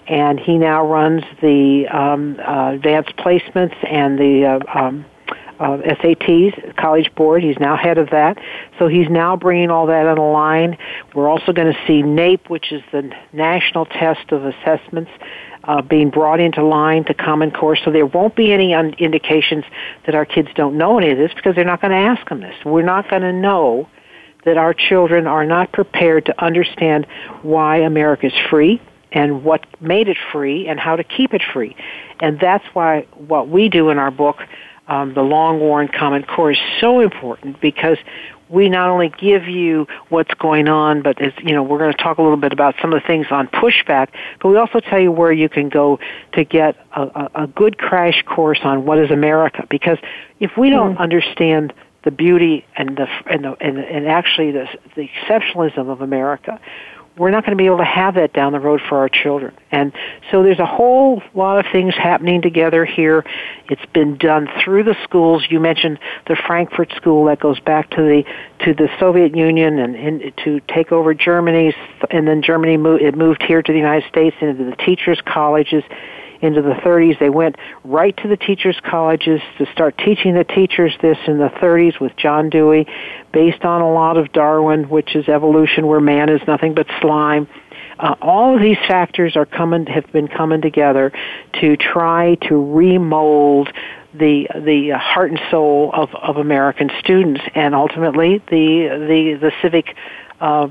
[0.07, 5.05] and he now runs the um, uh, advanced placements and the uh, um,
[5.59, 7.43] uh, SATs, College Board.
[7.43, 8.39] He's now head of that.
[8.79, 10.79] So he's now bringing all that in line.
[11.15, 15.11] We're also going to see NAEP, which is the National Test of Assessments,
[15.65, 17.77] uh, being brought into line to Common Core.
[17.77, 19.65] So there won't be any un- indications
[20.07, 22.41] that our kids don't know any of this because they're not going to ask them
[22.41, 22.55] this.
[22.65, 23.89] We're not going to know
[24.45, 27.07] that our children are not prepared to understand
[27.43, 28.81] why America is free
[29.13, 31.77] and what made it free and how to keep it free.
[32.21, 34.37] And that's why what we do in our book
[34.89, 37.99] um, the long war and common core is so important because
[38.49, 42.03] we not only give you what's going on, but as you know, we're going to
[42.03, 44.09] talk a little bit about some of the things on pushback,
[44.41, 45.99] but we also tell you where you can go
[46.33, 49.67] to get a, a, a good crash course on what is America.
[49.69, 49.99] Because
[50.41, 51.03] if we don't mm-hmm.
[51.03, 51.75] understand
[52.05, 54.67] the beauty and the and the and, and actually the
[54.97, 56.59] the exceptionalism of America,
[57.19, 59.55] we're not going to be able to have that down the road for our children.
[59.71, 59.93] And
[60.31, 63.25] so there's a whole lot of things happening together here.
[63.69, 65.45] It's been done through the schools.
[65.51, 68.25] You mentioned the Frankfurt School that goes back to the
[68.65, 71.75] to the Soviet Union and, and to take over Germany,
[72.11, 75.85] and then Germany moved, it moved here to the United States into the teachers' colleges
[76.41, 77.19] into the 30s.
[77.19, 81.49] They went right to the teachers' colleges to start teaching the teachers this in the
[81.49, 82.87] 30s with John Dewey,
[83.33, 87.49] based on a lot of Darwin, which is evolution, where man is nothing but slime.
[87.99, 91.13] Uh, all of these factors are coming have been coming together
[91.55, 93.69] to try to remold
[94.15, 99.97] the the heart and soul of, of American students, and ultimately the the the civic
[100.41, 100.69] uh,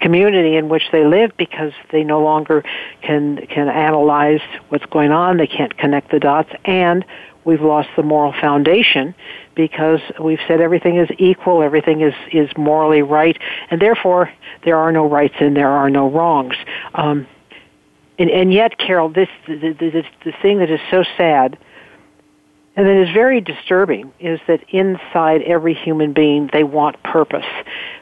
[0.00, 2.62] community in which they live because they no longer
[3.02, 5.36] can can analyze what's going on.
[5.36, 6.50] They can't connect the dots.
[6.64, 7.04] And
[7.44, 9.14] we've lost the moral foundation
[9.54, 13.38] because we've said everything is equal everything is is morally right
[13.70, 14.30] and therefore
[14.64, 16.56] there are no rights and there are no wrongs.
[16.94, 17.26] Um,
[18.18, 21.58] and, and yet carol this the, the, the thing that is so sad
[22.76, 27.46] and that is very disturbing is that inside every human being they want purpose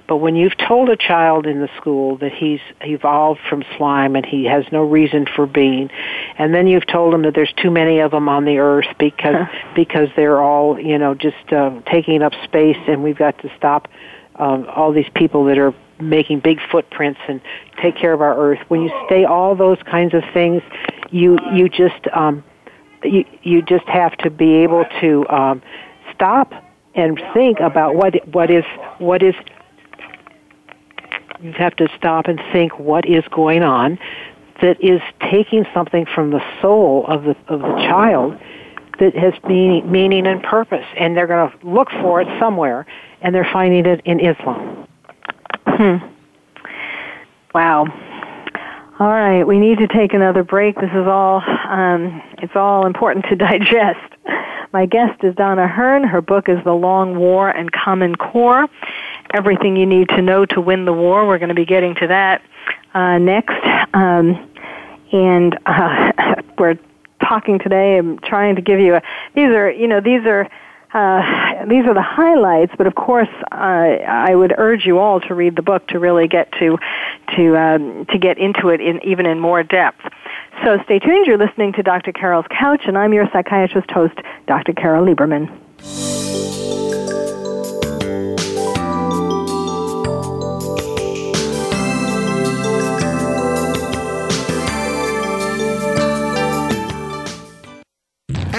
[0.06, 4.26] but when you've told a child in the school that he's evolved from slime and
[4.26, 5.90] he has no reason for being,
[6.36, 9.46] and then you've told him that there's too many of them on the earth because
[9.74, 13.88] because they're all you know just uh, taking up space, and we've got to stop
[14.36, 17.40] um, all these people that are making big footprints and
[17.80, 18.58] take care of our earth.
[18.68, 20.60] When you say all those kinds of things,
[21.10, 22.44] you you just um,
[23.05, 25.62] you you just have to be able to um,
[26.14, 26.52] stop
[26.94, 28.64] and think about what what is
[28.98, 29.34] what is
[31.42, 33.98] you have to stop and think what is going on
[34.62, 35.00] that is
[35.30, 38.38] taking something from the soul of the of the child
[38.98, 42.86] that has meaning, meaning and purpose, and they're going to look for it somewhere,
[43.20, 44.86] and they're finding it in Islam.
[45.66, 45.96] Hmm.
[47.52, 47.86] Wow.
[49.01, 50.76] All right, we need to take another break.
[50.76, 54.01] This is all um, it's all important to digest.
[54.72, 56.05] My guest is Donna Hearne.
[56.05, 58.68] Her book is The Long War and Common Core
[59.34, 61.26] everything you need to know to win the war.
[61.26, 62.42] We're going to be getting to that
[62.95, 63.57] uh, next.
[63.92, 64.49] Um,
[65.12, 66.12] and uh,
[66.59, 66.78] we're
[67.20, 67.99] talking today.
[67.99, 69.03] I'm trying to give you a.
[69.34, 70.49] These are you know these are.
[70.95, 75.34] Uh, these are the highlights, but of course, uh, I would urge you all to
[75.34, 76.78] read the book to really get to
[77.36, 80.01] to um, to get into it in even in more depth.
[80.62, 81.26] So stay tuned.
[81.26, 82.12] You're listening to Dr.
[82.12, 84.14] Carol's Couch, and I'm your psychiatrist host,
[84.47, 84.72] Dr.
[84.72, 86.13] Carol Lieberman.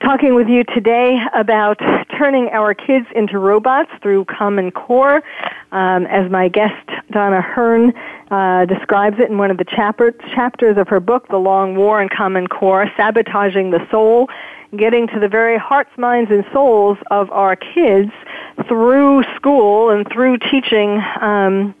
[0.00, 1.78] talking with you today about
[2.18, 5.22] turning our kids into robots through Common Core.
[5.72, 7.92] Um, as my guest, Donna Hearne,
[8.30, 12.00] uh, describes it in one of the chapter, chapters of her book, The Long War
[12.00, 14.28] in Common Core, Sabotaging the Soul,
[14.76, 18.10] getting to the very hearts, minds, and souls of our kids
[18.66, 21.74] through school and through teaching um,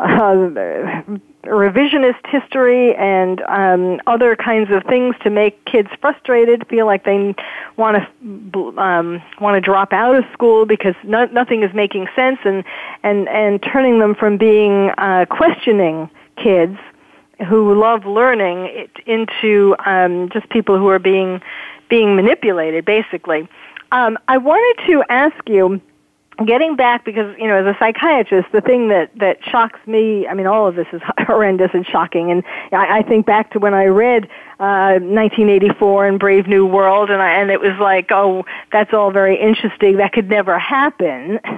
[0.00, 1.02] uh,
[1.44, 7.34] revisionist history and um, other kinds of things to make kids frustrated, feel like they
[7.76, 12.38] want to um, want to drop out of school because no, nothing is making sense,
[12.44, 12.64] and
[13.02, 16.78] and and turning them from being uh, questioning kids
[17.48, 21.40] who love learning it, into um, just people who are being
[21.88, 23.48] being manipulated, basically.
[23.92, 25.80] Um, I wanted to ask you
[26.46, 30.34] getting back because you know as a psychiatrist the thing that that shocks me i
[30.34, 32.30] mean all of this is horrendous and shocking.
[32.30, 34.24] And i, I think back to when i read
[34.58, 39.10] uh 1984 and brave new world and i and it was like oh that's all
[39.10, 39.96] very interesting.
[39.98, 41.40] That could never happen.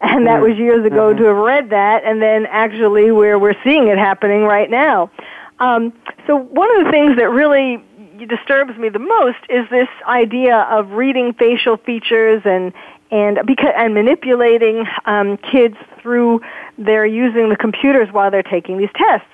[0.00, 1.18] And that was years ago mm-hmm.
[1.18, 5.10] to have read that and then actually where we're seeing it happening right now.
[5.58, 5.92] Um
[6.28, 7.82] so one of the things that really
[8.26, 12.72] disturbs me the most is this idea of reading facial features and
[13.10, 16.40] and because and manipulating um, kids through
[16.76, 19.28] their using the computers while they're taking these tests.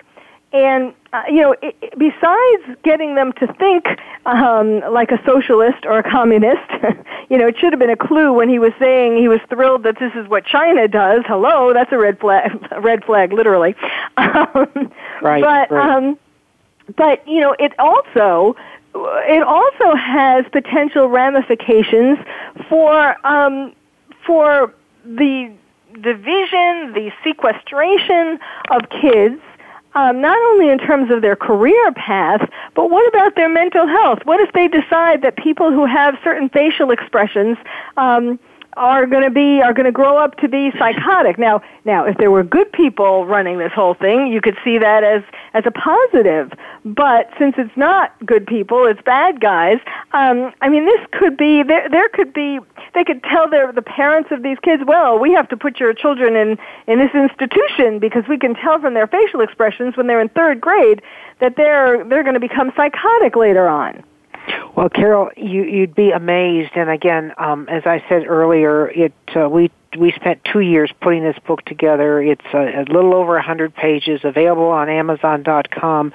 [0.53, 3.87] And uh, you know, it, it, besides getting them to think
[4.25, 6.71] um, like a socialist or a communist,
[7.29, 9.83] you know, it should have been a clue when he was saying he was thrilled
[9.83, 11.23] that this is what China does.
[11.27, 12.51] Hello, that's a red flag.
[12.81, 13.75] red flag, literally.
[14.17, 15.43] Um, right.
[15.43, 15.97] But right.
[15.97, 16.19] Um,
[16.97, 18.55] but you know, it also
[18.95, 22.19] it also has potential ramifications
[22.69, 23.73] for um,
[24.27, 24.75] for
[25.05, 25.53] the
[26.01, 28.39] division, the sequestration
[28.71, 29.41] of kids.
[29.97, 34.19] Um, not only in terms of their career path, but what about their mental health?
[34.25, 37.57] What if they decide that people who have certain facial expressions
[37.97, 38.41] um,
[38.77, 41.39] are going to be are going to grow up to be psychotic.
[41.39, 45.05] Now, now, if there were good people running this whole thing, you could see that
[45.05, 45.23] as
[45.53, 46.53] as a positive.
[46.85, 49.79] But since it's not good people, it's bad guys.
[50.13, 51.89] Um, I mean, this could be there.
[51.89, 52.59] There could be
[52.95, 55.93] they could tell their the parents of these kids, well, we have to put your
[55.93, 60.21] children in in this institution because we can tell from their facial expressions when they're
[60.21, 61.03] in third grade
[61.41, 64.03] that they're they're going to become psychotic later on.
[64.77, 66.73] Well, Carol, you, you'd be amazed.
[66.75, 71.23] And again, um, as I said earlier, it uh, we we spent two years putting
[71.23, 72.21] this book together.
[72.21, 76.13] It's a, a little over a hundred pages, available on Amazon.com.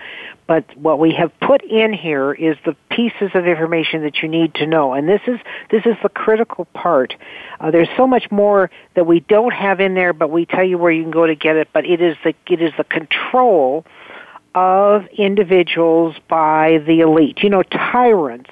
[0.48, 4.56] But what we have put in here is the pieces of information that you need
[4.56, 7.16] to know, and this is this is the critical part.
[7.60, 10.78] Uh, there's so much more that we don't have in there, but we tell you
[10.78, 11.70] where you can go to get it.
[11.72, 13.86] But it is the it is the control
[14.56, 17.40] of individuals by the elite.
[17.44, 18.50] You know, tyrants,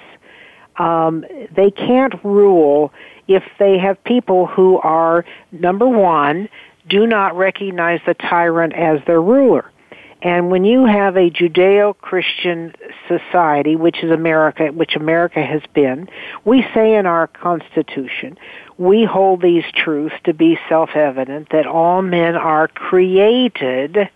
[0.76, 1.24] um,
[1.54, 2.92] they can't rule
[3.26, 6.48] if they have people who are, number one,
[6.88, 9.70] do not recognize the tyrant as their ruler.
[10.20, 12.74] And when you have a Judeo-Christian
[13.06, 16.08] society, which is America, which America has been,
[16.44, 18.36] we say in our Constitution,
[18.78, 24.08] we hold these truths to be self-evident that all men are created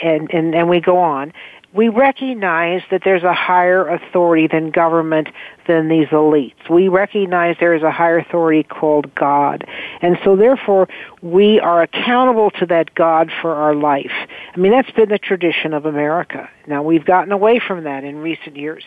[0.00, 1.32] and, and, and we go on,
[1.74, 5.28] we recognize that there's a higher authority than government
[5.66, 6.68] than these elites.
[6.70, 9.66] We recognize there is a higher authority called God.
[10.00, 10.88] And so therefore,
[11.20, 14.12] we are accountable to that God for our life.
[14.54, 16.48] I mean, that's been the tradition of America.
[16.66, 18.84] Now, we've gotten away from that in recent years.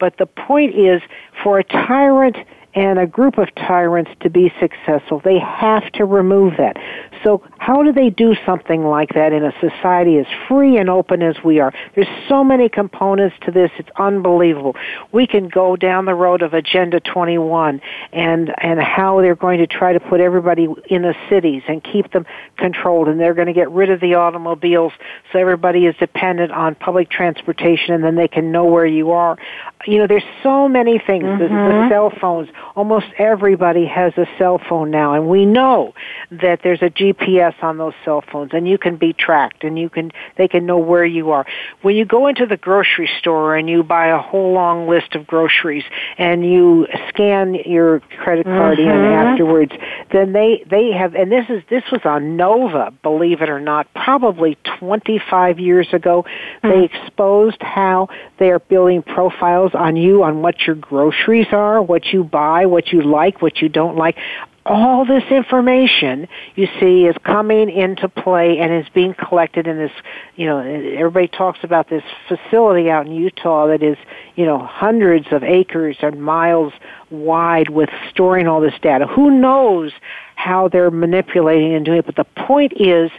[0.00, 1.00] But the point is,
[1.42, 2.36] for a tyrant
[2.76, 5.20] and a group of tyrants to be successful.
[5.24, 6.76] They have to remove that.
[7.24, 11.22] So how do they do something like that in a society as free and open
[11.22, 11.72] as we are?
[11.94, 13.70] There's so many components to this.
[13.78, 14.76] It's unbelievable.
[15.10, 17.80] We can go down the road of Agenda 21
[18.12, 22.12] and, and how they're going to try to put everybody in the cities and keep
[22.12, 22.26] them
[22.58, 24.92] controlled and they're going to get rid of the automobiles
[25.32, 29.38] so everybody is dependent on public transportation and then they can know where you are.
[29.86, 31.24] You know, there's so many things.
[31.24, 31.42] Mm-hmm.
[31.42, 31.90] The, the mm-hmm.
[31.90, 32.48] cell phones.
[32.74, 35.94] Almost everybody has a cell phone now and we know
[36.30, 39.88] that there's a GPS on those cell phones and you can be tracked and you
[39.88, 41.46] can they can know where you are.
[41.82, 45.26] When you go into the grocery store and you buy a whole long list of
[45.26, 45.84] groceries
[46.18, 48.90] and you scan your credit card mm-hmm.
[48.90, 49.72] in afterwards,
[50.12, 53.86] then they they have and this is this was on Nova, believe it or not,
[53.94, 56.24] probably 25 years ago.
[56.62, 56.68] Mm-hmm.
[56.68, 58.08] They exposed how
[58.38, 62.92] they are building profiles on you on what your groceries are, what you buy, what
[62.92, 64.16] you like, what you don't like.
[64.64, 66.26] All this information
[66.56, 69.92] you see is coming into play and is being collected in this
[70.34, 73.96] you know everybody talks about this facility out in Utah that is
[74.34, 76.72] you know hundreds of acres and miles
[77.10, 79.06] wide with storing all this data.
[79.06, 79.92] Who knows
[80.34, 83.12] how they're manipulating and doing it but the point is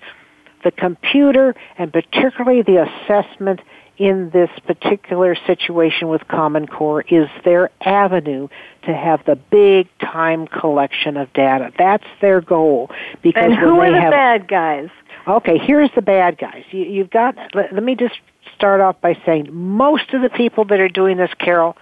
[0.65, 3.61] the computer and particularly the assessment
[3.97, 8.47] in this particular situation with Common Core is their avenue
[8.83, 11.71] to have the big time collection of data.
[11.77, 12.91] That's their goal.
[13.21, 14.89] Because and who are the have, bad guys?
[15.27, 16.63] Okay, here's the bad guys.
[16.71, 17.35] You, you've got.
[17.53, 18.15] Let, let me just
[18.55, 21.75] start off by saying most of the people that are doing this, Carol,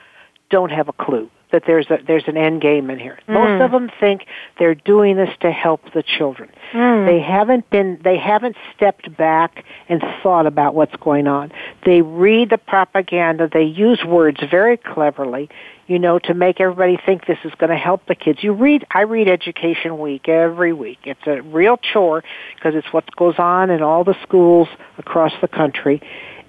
[0.49, 3.19] don't have a clue that there's a, there's an end game in here.
[3.27, 3.33] Mm.
[3.33, 4.25] Most of them think
[4.59, 6.49] they're doing this to help the children.
[6.73, 7.07] Mm.
[7.07, 11.51] They haven't been they haven't stepped back and thought about what's going on.
[11.85, 13.49] They read the propaganda.
[13.51, 15.49] They use words very cleverly,
[15.87, 18.43] you know, to make everybody think this is going to help the kids.
[18.43, 20.99] You read I read Education Week every week.
[21.03, 22.23] It's a real chore
[22.55, 24.67] because it's what goes on in all the schools
[24.97, 26.01] across the country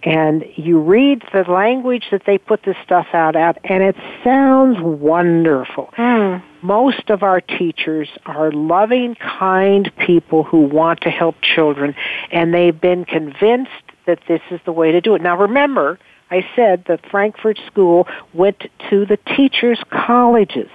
[0.07, 4.78] and you read the language that they put this stuff out at, and it sounds
[4.80, 5.92] wonderful.
[5.98, 6.42] Mm.
[6.62, 11.96] Most of our teachers are loving, kind people who want to help children,
[12.30, 13.72] and they've been convinced
[14.07, 15.22] that this is the way to do it.
[15.22, 15.98] Now remember,
[16.30, 20.70] I said the Frankfurt School went to the teachers' colleges.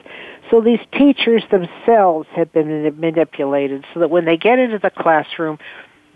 [0.49, 5.57] So these teachers themselves have been manipulated so that when they get into the classroom,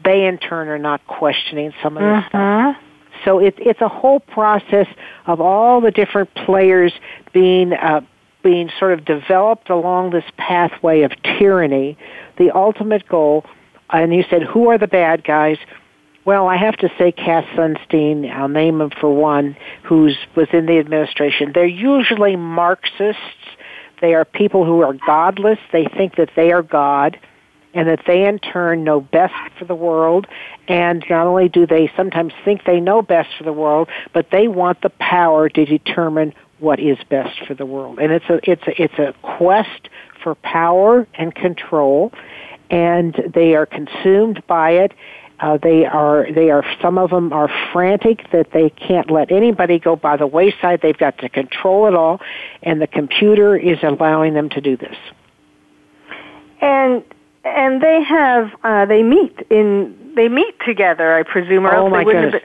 [0.03, 2.73] they in turn are not questioning some of this uh-huh.
[2.73, 2.83] stuff.
[3.23, 4.87] So it's it's a whole process
[5.25, 6.93] of all the different players
[7.33, 8.01] being uh,
[8.43, 11.97] being sort of developed along this pathway of tyranny.
[12.37, 13.43] The ultimate goal,
[13.89, 15.57] and you said, who are the bad guys?
[16.25, 20.65] Well, I have to say Cass Sunstein, I'll name him for one, who's was in
[20.65, 21.51] the administration.
[21.53, 23.21] They're usually Marxists.
[24.01, 25.59] They are people who are godless.
[25.71, 27.19] They think that they are God
[27.75, 30.25] and that they in turn know best for the world.
[30.67, 34.47] And not only do they sometimes think they know best for the world but they
[34.47, 37.99] want the power to determine what is best for the world.
[37.99, 39.89] And it's a it's a it's a quest
[40.23, 42.11] for power and control
[42.69, 44.93] and they are consumed by it.
[45.39, 49.79] Uh, they are they are some of them are frantic that they can't let anybody
[49.79, 50.79] go by the wayside.
[50.81, 52.21] They've got to control it all
[52.63, 54.95] and the computer is allowing them to do this.
[56.61, 57.03] And
[57.45, 61.91] and they have uh, they meet in they meet together, I presume, or oh else
[61.91, 62.41] my goodness.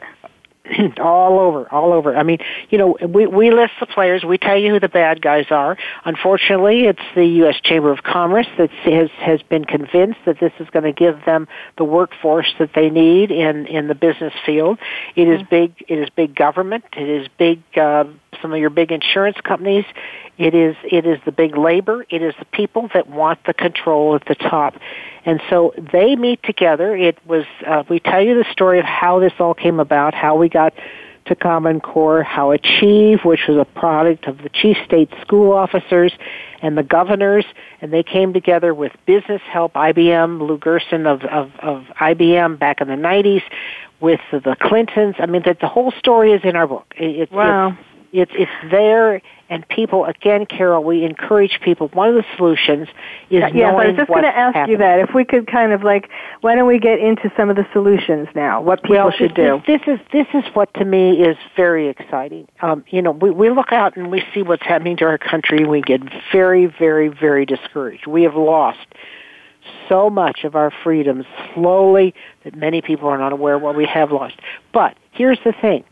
[1.01, 2.17] all over, all over.
[2.17, 2.39] I mean,
[2.69, 4.25] you know, we we list the players.
[4.25, 5.77] We tell you who the bad guys are.
[6.05, 7.57] Unfortunately, it's the U.S.
[7.63, 11.49] Chamber of Commerce that has has been convinced that this is going to give them
[11.79, 14.79] the workforce that they need in in the business field.
[15.17, 15.51] It is mm-hmm.
[15.51, 15.85] big.
[15.89, 16.85] It is big government.
[16.97, 17.63] It is big.
[17.77, 18.05] Uh,
[18.41, 19.85] some of your big insurance companies.
[20.41, 22.07] It is it is the big labor.
[22.09, 24.74] It is the people that want the control at the top,
[25.26, 26.97] and so they meet together.
[26.97, 30.36] It was uh, we tell you the story of how this all came about, how
[30.36, 30.72] we got
[31.26, 36.11] to Common Core, how Achieve, which was a product of the chief state school officers
[36.62, 37.45] and the governors,
[37.82, 42.80] and they came together with business help, IBM, Lou Gerstner of, of, of IBM back
[42.80, 43.43] in the 90s,
[44.01, 45.16] with the Clintons.
[45.18, 46.86] I mean, that the whole story is in our book.
[46.97, 47.68] It, wow.
[47.68, 51.89] It's, it's it's there and people again carol we encourage people.
[51.89, 52.89] One of the solutions
[53.31, 54.73] is yes, knowing i was just going to ask happening.
[54.73, 56.09] you that if we could kind of like
[56.41, 59.37] why don't we get into some of the solutions now what people well, should this,
[59.37, 59.63] do?
[59.67, 62.49] this is this is what to me is very exciting.
[62.63, 65.65] Um, you know we, we look out and we see what's happening to our country
[65.65, 66.01] we get
[66.33, 68.07] very very very discouraged.
[68.07, 68.87] We have lost
[69.89, 73.87] so much of our freedoms slowly that many people are not aware of what we
[73.87, 74.37] have lost.
[74.73, 75.85] But here's the thing.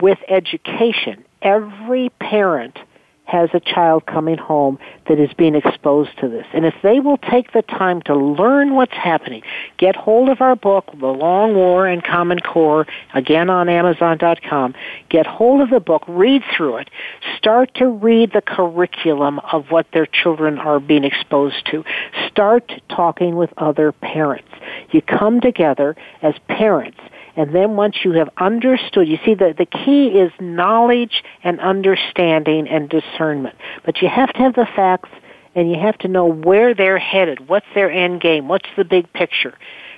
[0.00, 2.76] With education every parent
[3.24, 4.78] has a child coming home
[5.08, 6.46] that is being exposed to this.
[6.52, 9.42] And if they will take the time to learn what's happening,
[9.78, 14.74] get hold of our book, The Long War and Common Core, again on Amazon.com,
[15.08, 16.90] get hold of the book, read through it,
[17.36, 21.84] start to read the curriculum of what their children are being exposed to.
[22.28, 24.48] Start talking with other parents.
[24.92, 26.98] You come together as parents
[27.36, 32.66] and then once you have understood, you see the, the key is knowledge and understanding
[32.68, 33.56] and discernment.
[33.84, 35.10] But you have to have the facts
[35.54, 37.48] and you have to know where they're headed.
[37.48, 38.48] What's their end game?
[38.48, 39.56] What's the big picture?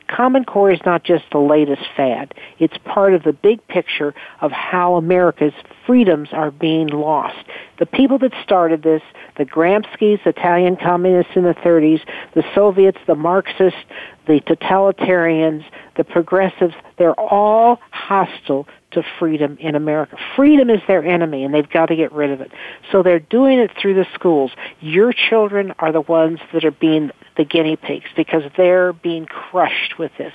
[0.09, 2.35] Common Core is not just the latest fad.
[2.59, 5.53] It's part of the big picture of how America's
[5.87, 7.39] freedoms are being lost.
[7.79, 9.03] The people that started this,
[9.37, 12.01] the Gramsci's, Italian communists in the 30s,
[12.35, 13.79] the Soviets, the Marxists,
[14.27, 15.65] the totalitarians,
[15.97, 20.17] the progressives, they're all hostile to freedom in America.
[20.37, 22.51] Freedom is their enemy and they've got to get rid of it.
[22.91, 24.51] So they're doing it through the schools.
[24.81, 29.99] Your children are the ones that are being the guinea pigs because they're being crushed
[29.99, 30.33] with this.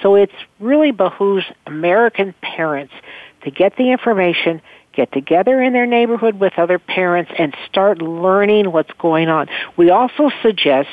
[0.00, 2.94] So it's really behooves American parents
[3.42, 4.62] to get the information,
[4.94, 9.48] get together in their neighborhood with other parents and start learning what's going on.
[9.76, 10.88] We also suggest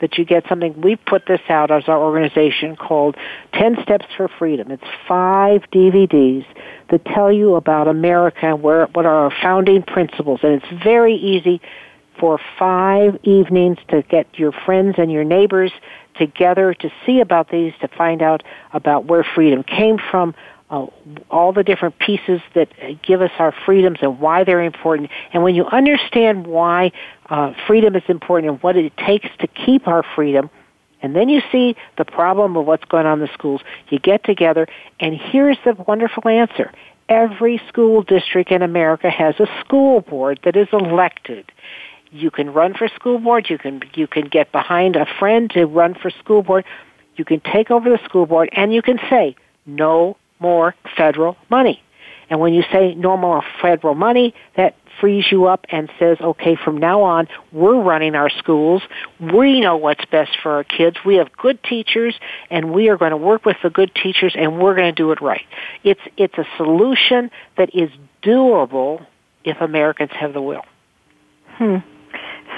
[0.00, 0.80] that you get something.
[0.80, 3.16] We put this out as our organization called
[3.52, 4.70] 10 Steps for Freedom.
[4.70, 6.46] It's five DVDs
[6.88, 10.40] that tell you about America and where, what are our founding principles.
[10.42, 11.60] And it's very easy
[12.18, 15.72] for five evenings to get your friends and your neighbors
[16.16, 18.42] together to see about these, to find out
[18.72, 20.34] about where freedom came from,
[20.70, 20.86] uh,
[21.30, 22.68] all the different pieces that
[23.02, 25.10] give us our freedoms and why they're important.
[25.32, 26.92] And when you understand why
[27.28, 30.50] uh, freedom is important and what it takes to keep our freedom,
[31.02, 34.22] and then you see the problem of what's going on in the schools, you get
[34.22, 34.68] together,
[35.00, 36.72] and here's the wonderful answer.
[37.08, 41.50] Every school district in America has a school board that is elected.
[42.12, 45.64] You can run for school board, you can, you can get behind a friend to
[45.66, 46.64] run for school board,
[47.16, 49.36] you can take over the school board, and you can say,
[49.66, 51.82] no more federal money.
[52.28, 56.56] And when you say no more federal money, that frees you up and says, okay,
[56.56, 58.82] from now on, we're running our schools.
[59.18, 60.98] We know what's best for our kids.
[61.04, 62.14] We have good teachers
[62.50, 65.10] and we are going to work with the good teachers and we're going to do
[65.10, 65.44] it right.
[65.82, 67.90] It's, it's a solution that is
[68.22, 69.04] doable
[69.42, 70.64] if Americans have the will.
[71.56, 71.78] Hmm.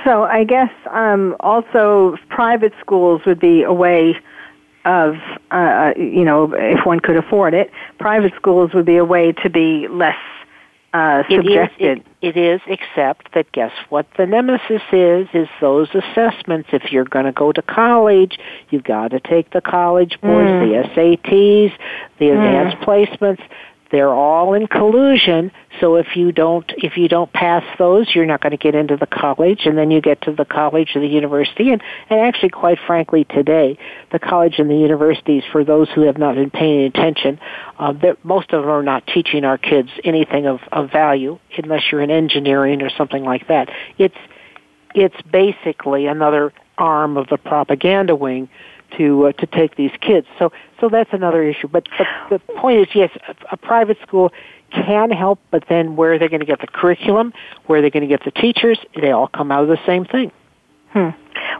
[0.04, 4.16] So I guess um, also private schools would be a way
[4.84, 5.14] of,
[5.50, 9.32] uh, uh, you know, if one could afford it, private schools would be a way
[9.32, 10.16] to be less
[10.92, 11.80] uh, subjected.
[11.80, 16.70] It is, it, it is, except that guess what the nemesis is, is those assessments.
[16.72, 18.38] If you're going to go to college,
[18.70, 20.84] you've got to take the college boards, mm.
[20.84, 21.72] the SATs,
[22.18, 22.32] the mm.
[22.32, 23.42] advanced placements
[23.92, 28.40] they're all in collusion so if you don't if you don't pass those you're not
[28.40, 31.08] going to get into the college and then you get to the college or the
[31.08, 33.76] university and and actually quite frankly today
[34.12, 37.38] the college and the universities for those who have not been paying attention
[37.80, 42.00] uh, most of them are not teaching our kids anything of, of value unless you're
[42.00, 43.68] in engineering or something like that
[43.98, 44.16] it's
[44.94, 48.48] it's basically another arm of the propaganda wing
[48.96, 50.26] to uh, to take these kids.
[50.38, 51.68] So so that's another issue.
[51.68, 54.32] But, but the point is, yes, a, a private school
[54.72, 57.32] can help, but then where are they going to get the curriculum?
[57.66, 58.78] Where are they going to get the teachers?
[59.00, 60.32] They all come out of the same thing.
[60.90, 61.10] Hmm.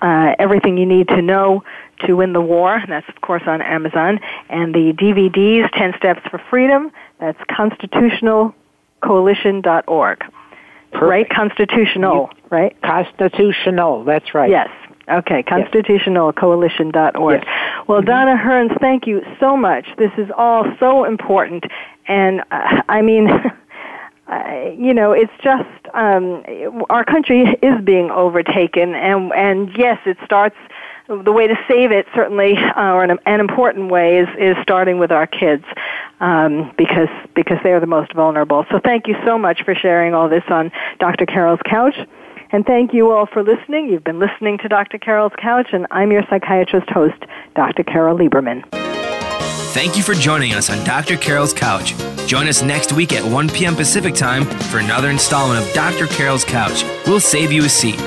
[0.01, 1.63] uh, everything you need to know
[2.05, 2.83] to win the war.
[2.85, 4.19] That's of course on Amazon.
[4.49, 6.91] And the DVDs: Ten Steps for Freedom.
[7.21, 10.23] That's constitutionalcoalition.org.
[10.91, 12.75] Right, constitutional, right?
[12.81, 14.03] Constitutional.
[14.03, 14.49] That's right.
[14.49, 14.67] Yes.
[15.09, 17.43] Okay, constitutionalcoalition.org.
[17.43, 17.83] Yes.
[17.87, 19.87] Well, Donna Hearns, thank you so much.
[19.97, 21.65] This is all so important.
[22.07, 23.29] And uh, I mean,
[24.27, 26.43] uh, you know, it's just um,
[26.89, 30.55] our country is being overtaken, and and yes, it starts.
[31.07, 34.99] The way to save it, certainly, uh, or an, an important way, is is starting
[34.99, 35.65] with our kids,
[36.19, 38.63] um, because because they are the most vulnerable.
[38.69, 41.25] So, thank you so much for sharing all this on Dr.
[41.25, 41.95] Carol's Couch.
[42.51, 43.89] And thank you all for listening.
[43.89, 44.97] You've been listening to Dr.
[44.97, 47.23] Carol's Couch, and I'm your psychiatrist host,
[47.55, 47.83] Dr.
[47.83, 48.63] Carol Lieberman.
[49.71, 51.15] Thank you for joining us on Dr.
[51.15, 51.93] Carol's Couch.
[52.25, 53.75] Join us next week at 1 p.m.
[53.75, 56.07] Pacific Time for another installment of Dr.
[56.07, 56.83] Carol's Couch.
[57.05, 57.99] We'll save you a seat.